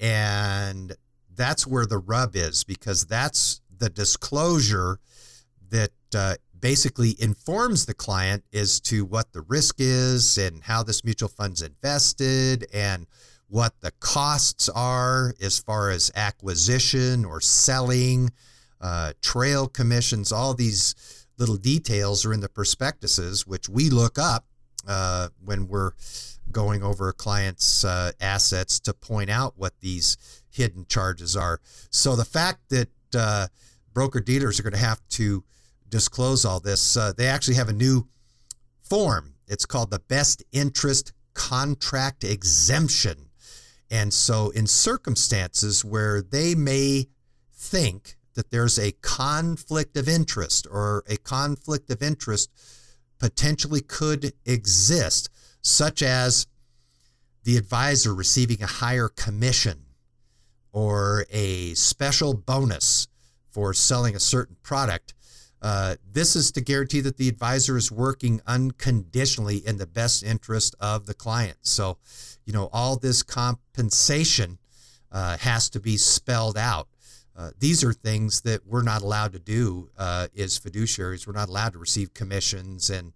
and 0.00 0.96
that's 1.34 1.66
where 1.66 1.86
the 1.86 1.98
rub 1.98 2.36
is 2.36 2.64
because 2.64 3.06
that's 3.06 3.60
the 3.76 3.88
disclosure 3.88 4.98
that 5.70 5.90
uh, 6.14 6.34
basically 6.58 7.16
informs 7.18 7.86
the 7.86 7.94
client 7.94 8.44
as 8.54 8.80
to 8.80 9.04
what 9.04 9.32
the 9.32 9.42
risk 9.42 9.76
is 9.78 10.38
and 10.38 10.62
how 10.62 10.82
this 10.82 11.04
mutual 11.04 11.28
fund's 11.28 11.60
invested 11.60 12.66
and 12.72 13.06
what 13.48 13.74
the 13.80 13.90
costs 14.00 14.68
are 14.68 15.34
as 15.42 15.58
far 15.58 15.90
as 15.90 16.10
acquisition 16.14 17.24
or 17.24 17.40
selling, 17.40 18.30
uh, 18.80 19.12
trail 19.20 19.66
commissions, 19.66 20.32
all 20.32 20.54
these 20.54 21.21
little 21.42 21.56
details 21.56 22.24
are 22.24 22.32
in 22.32 22.38
the 22.38 22.48
prospectuses, 22.48 23.48
which 23.48 23.68
we 23.68 23.90
look 23.90 24.16
up 24.16 24.46
uh, 24.86 25.28
when 25.44 25.66
we're 25.66 25.90
going 26.52 26.84
over 26.84 27.08
a 27.08 27.12
client's 27.12 27.84
uh, 27.84 28.12
assets 28.20 28.78
to 28.78 28.94
point 28.94 29.28
out 29.28 29.54
what 29.56 29.72
these 29.80 30.16
hidden 30.48 30.86
charges 30.88 31.36
are. 31.36 31.58
So 31.90 32.14
the 32.14 32.24
fact 32.24 32.60
that 32.68 32.88
uh, 33.12 33.48
broker 33.92 34.20
dealers 34.20 34.60
are 34.60 34.62
going 34.62 34.72
to 34.72 34.78
have 34.78 35.00
to 35.10 35.42
disclose 35.88 36.44
all 36.44 36.60
this, 36.60 36.96
uh, 36.96 37.12
they 37.12 37.26
actually 37.26 37.56
have 37.56 37.68
a 37.68 37.72
new 37.72 38.06
form. 38.80 39.34
It's 39.48 39.66
called 39.66 39.90
the 39.90 39.98
best 39.98 40.44
interest 40.52 41.12
contract 41.34 42.22
exemption. 42.22 43.30
And 43.90 44.14
so, 44.14 44.50
in 44.50 44.68
circumstances 44.68 45.84
where 45.84 46.22
they 46.22 46.54
may 46.54 47.08
think 47.52 48.16
that 48.34 48.50
there's 48.50 48.78
a 48.78 48.92
conflict 49.02 49.96
of 49.96 50.08
interest 50.08 50.66
or 50.70 51.04
a 51.08 51.16
conflict 51.16 51.90
of 51.90 52.02
interest 52.02 52.50
potentially 53.18 53.80
could 53.80 54.32
exist, 54.44 55.28
such 55.60 56.02
as 56.02 56.46
the 57.44 57.56
advisor 57.56 58.14
receiving 58.14 58.62
a 58.62 58.66
higher 58.66 59.08
commission 59.08 59.84
or 60.72 61.26
a 61.30 61.74
special 61.74 62.34
bonus 62.34 63.08
for 63.50 63.74
selling 63.74 64.16
a 64.16 64.20
certain 64.20 64.56
product, 64.62 65.14
uh, 65.60 65.94
this 66.10 66.34
is 66.34 66.50
to 66.50 66.60
guarantee 66.60 67.00
that 67.00 67.18
the 67.18 67.28
advisor 67.28 67.76
is 67.76 67.92
working 67.92 68.40
unconditionally 68.46 69.58
in 69.58 69.78
the 69.78 69.86
best 69.86 70.24
interest 70.24 70.74
of 70.80 71.06
the 71.06 71.14
client. 71.14 71.58
So, 71.62 71.98
you 72.44 72.52
know, 72.52 72.68
all 72.72 72.96
this 72.96 73.22
compensation 73.22 74.58
uh, 75.12 75.36
has 75.38 75.70
to 75.70 75.78
be 75.78 75.96
spelled 75.96 76.58
out. 76.58 76.88
Uh, 77.36 77.50
these 77.58 77.82
are 77.82 77.92
things 77.92 78.42
that 78.42 78.66
we're 78.66 78.82
not 78.82 79.02
allowed 79.02 79.32
to 79.32 79.38
do 79.38 79.90
uh, 79.96 80.28
as 80.36 80.58
fiduciaries. 80.58 81.26
We're 81.26 81.32
not 81.32 81.48
allowed 81.48 81.72
to 81.72 81.78
receive 81.78 82.12
commissions 82.14 82.90
and 82.90 83.12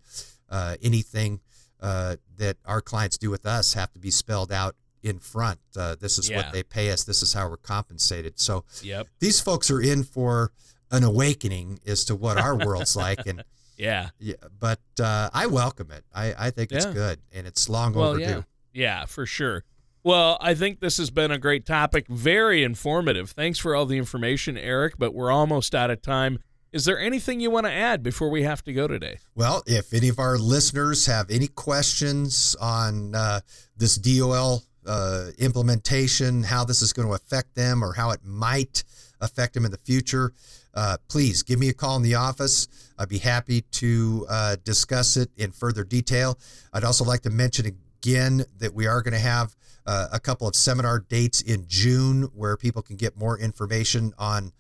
uh, 0.51 0.77
anything 0.83 1.41
that 1.81 2.57
our 2.65 2.81
clients 2.81 3.17
do 3.17 3.31
with 3.31 3.47
us 3.47 3.75
have 3.75 3.93
to 3.93 3.99
be 3.99 4.11
spelled 4.11 4.51
out 4.51 4.75
in 5.03 5.19
front. 5.19 5.61
this 5.73 6.19
is 6.19 6.29
yeah. 6.29 6.39
what 6.39 6.53
they 6.53 6.63
pay 6.63 6.91
us. 6.91 7.05
This 7.05 7.23
is 7.23 7.33
how 7.33 7.49
we're 7.49 7.59
compensated. 7.59 8.41
So, 8.41 8.65
yep. 8.83 9.07
these 9.21 9.39
folks 9.39 9.71
are 9.71 9.81
in 9.81 10.03
for 10.03 10.51
an 10.91 11.05
awakening 11.05 11.81
as 11.87 12.05
to 12.05 12.15
what 12.15 12.39
our 12.39 12.57
world's 12.57 12.97
like 13.07 13.27
and 13.27 13.45
yeah 13.77 14.09
yeah 14.19 14.35
but 14.59 14.81
uh, 15.01 15.29
i 15.35 15.47
welcome 15.47 15.91
it 15.91 16.05
i, 16.15 16.35
I 16.47 16.51
think 16.51 16.73
it's 16.73 16.87
good 16.87 17.21
and 17.33 17.47
it's 17.47 17.69
long 17.69 17.93
well, 17.93 18.11
overdue 18.11 18.25
yeah. 18.25 18.43
yeah 18.73 19.05
for 19.05 19.27
sure 19.27 19.65
well 20.07 20.39
i 20.41 20.55
think 20.55 20.81
this 20.81 20.97
has 20.97 21.11
been 21.11 21.31
a 21.31 21.39
great 21.39 21.67
topic 21.67 22.07
very 22.09 22.63
informative 22.63 23.31
thanks 23.31 23.59
for 23.59 23.75
all 23.75 23.85
the 23.85 23.99
information 23.99 24.57
eric 24.57 24.95
but 24.97 25.13
we're 25.13 25.31
almost 25.31 25.75
out 25.75 25.91
of 25.91 26.01
time 26.01 26.39
is 26.73 26.85
there 26.85 26.99
anything 26.99 27.41
you 27.41 27.51
want 27.51 27.65
to 27.65 27.73
add 27.73 28.03
before 28.03 28.29
we 28.29 28.43
have 28.43 28.63
to 28.65 28.73
go 28.75 28.87
today? 28.87 29.19
Well, 29.35 29.63
if 29.67 29.95
any 29.95 30.11
of 30.11 30.19
our 30.19 30.37
listeners 30.37 31.07
have 31.07 31.31
any 31.31 31.47
questions 31.47 32.55
on 32.61 33.15
uh, 33.15 33.41
this 33.79 33.97
DOL 33.97 34.63
uh, 34.87 35.29
implementation, 35.39 36.43
how 36.43 36.65
this 36.65 36.83
is 36.83 36.93
going 36.93 37.09
to 37.09 37.15
affect 37.15 37.55
them, 37.55 37.83
or 37.83 37.95
how 37.95 38.11
it 38.11 38.21
might 38.25 38.85
affect 39.23 39.55
them 39.55 39.65
in 39.65 39.71
the 39.71 39.79
future, 39.79 40.33
uh, 40.75 40.99
please 41.09 41.43
give 41.43 41.59
me 41.59 41.71
a 41.71 41.73
call 41.73 41.97
in 41.97 42.03
the 42.03 42.15
office. 42.15 42.69
I'd 42.99 43.09
be 43.09 43.19
happy 43.19 43.63
to 43.63 44.27
uh, 44.29 44.57
discuss 44.63 45.17
it 45.17 45.31
in 45.37 45.53
further 45.53 45.83
detail. 45.83 46.39
I'd 46.75 46.85
also 46.85 47.05
like 47.05 47.23
to 47.23 47.31
mention 47.31 47.65
again 47.99 48.45
that 48.59 48.75
we 48.75 48.87
are 48.87 49.03
going 49.03 49.15
to 49.15 49.19
have 49.19 49.57
uh, 49.87 50.09
a 50.13 50.19
couple 50.19 50.49
of 50.49 50.57
seminar 50.57 50.99
dates 50.99 51.41
in 51.41 51.65
June 51.69 52.25
where 52.35 52.57
people 52.57 52.83
can 52.83 52.97
get 52.97 53.17
more 53.17 53.39
information 53.39 54.13
on 54.19 54.53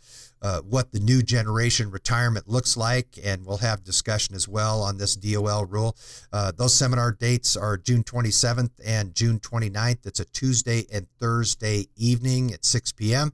uh, 0.42 0.60
what 0.60 0.92
the 0.92 1.00
new 1.00 1.22
generation 1.22 1.90
retirement 1.90 2.48
looks 2.48 2.76
like, 2.76 3.18
and 3.24 3.44
we'll 3.44 3.56
have 3.56 3.82
discussion 3.82 4.34
as 4.34 4.46
well 4.46 4.82
on 4.82 4.98
this 4.98 5.16
DOL 5.16 5.64
rule. 5.64 5.96
Uh, 6.32 6.52
those 6.56 6.74
seminar 6.74 7.10
dates 7.10 7.56
are 7.56 7.76
June 7.76 8.04
27th 8.04 8.70
and 8.84 9.14
June 9.14 9.40
29th. 9.40 10.06
It's 10.06 10.20
a 10.20 10.26
Tuesday 10.26 10.84
and 10.92 11.06
Thursday 11.18 11.88
evening 11.96 12.52
at 12.52 12.64
6 12.64 12.92
p.m. 12.92 13.32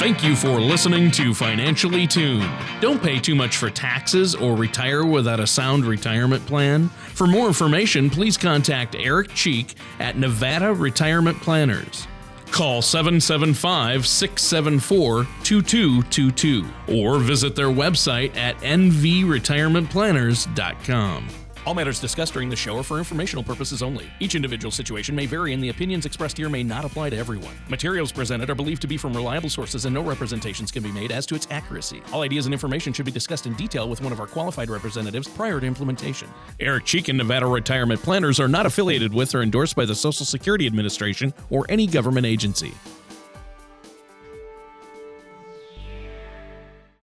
Thank 0.00 0.24
you 0.24 0.34
for 0.34 0.58
listening 0.60 1.10
to 1.10 1.34
Financially 1.34 2.06
Tuned. 2.06 2.50
Don't 2.80 3.02
pay 3.02 3.18
too 3.18 3.34
much 3.34 3.58
for 3.58 3.68
taxes 3.68 4.34
or 4.34 4.56
retire 4.56 5.04
without 5.04 5.40
a 5.40 5.46
sound 5.46 5.84
retirement 5.84 6.46
plan. 6.46 6.88
For 6.88 7.26
more 7.26 7.48
information, 7.48 8.08
please 8.08 8.38
contact 8.38 8.96
Eric 8.98 9.34
Cheek 9.34 9.74
at 9.98 10.16
Nevada 10.16 10.72
Retirement 10.72 11.38
Planners. 11.42 12.06
Call 12.50 12.80
775 12.80 14.06
674 14.06 15.24
2222 15.44 16.64
or 16.88 17.18
visit 17.18 17.54
their 17.54 17.66
website 17.66 18.34
at 18.36 18.56
nvretirementplanners.com. 18.60 21.39
All 21.66 21.74
matters 21.74 22.00
discussed 22.00 22.32
during 22.32 22.48
the 22.48 22.56
show 22.56 22.78
are 22.78 22.82
for 22.82 22.98
informational 22.98 23.44
purposes 23.44 23.82
only. 23.82 24.10
Each 24.18 24.34
individual 24.34 24.72
situation 24.72 25.14
may 25.14 25.26
vary, 25.26 25.52
and 25.52 25.62
the 25.62 25.68
opinions 25.68 26.06
expressed 26.06 26.38
here 26.38 26.48
may 26.48 26.62
not 26.62 26.86
apply 26.86 27.10
to 27.10 27.16
everyone. 27.16 27.54
Materials 27.68 28.12
presented 28.12 28.48
are 28.48 28.54
believed 28.54 28.80
to 28.82 28.88
be 28.88 28.96
from 28.96 29.12
reliable 29.12 29.50
sources, 29.50 29.84
and 29.84 29.94
no 29.94 30.00
representations 30.00 30.72
can 30.72 30.82
be 30.82 30.90
made 30.90 31.12
as 31.12 31.26
to 31.26 31.34
its 31.34 31.46
accuracy. 31.50 32.02
All 32.12 32.22
ideas 32.22 32.46
and 32.46 32.54
information 32.54 32.94
should 32.94 33.04
be 33.04 33.12
discussed 33.12 33.46
in 33.46 33.54
detail 33.54 33.88
with 33.88 34.00
one 34.00 34.12
of 34.12 34.20
our 34.20 34.26
qualified 34.26 34.70
representatives 34.70 35.28
prior 35.28 35.60
to 35.60 35.66
implementation. 35.66 36.28
Eric 36.58 36.86
Cheek 36.86 37.08
and 37.08 37.18
Nevada 37.18 37.46
Retirement 37.46 38.02
Planners 38.02 38.40
are 38.40 38.48
not 38.48 38.64
affiliated 38.64 39.12
with 39.12 39.34
or 39.34 39.42
endorsed 39.42 39.76
by 39.76 39.84
the 39.84 39.94
Social 39.94 40.24
Security 40.24 40.66
Administration 40.66 41.34
or 41.50 41.66
any 41.68 41.86
government 41.86 42.24
agency. 42.26 42.72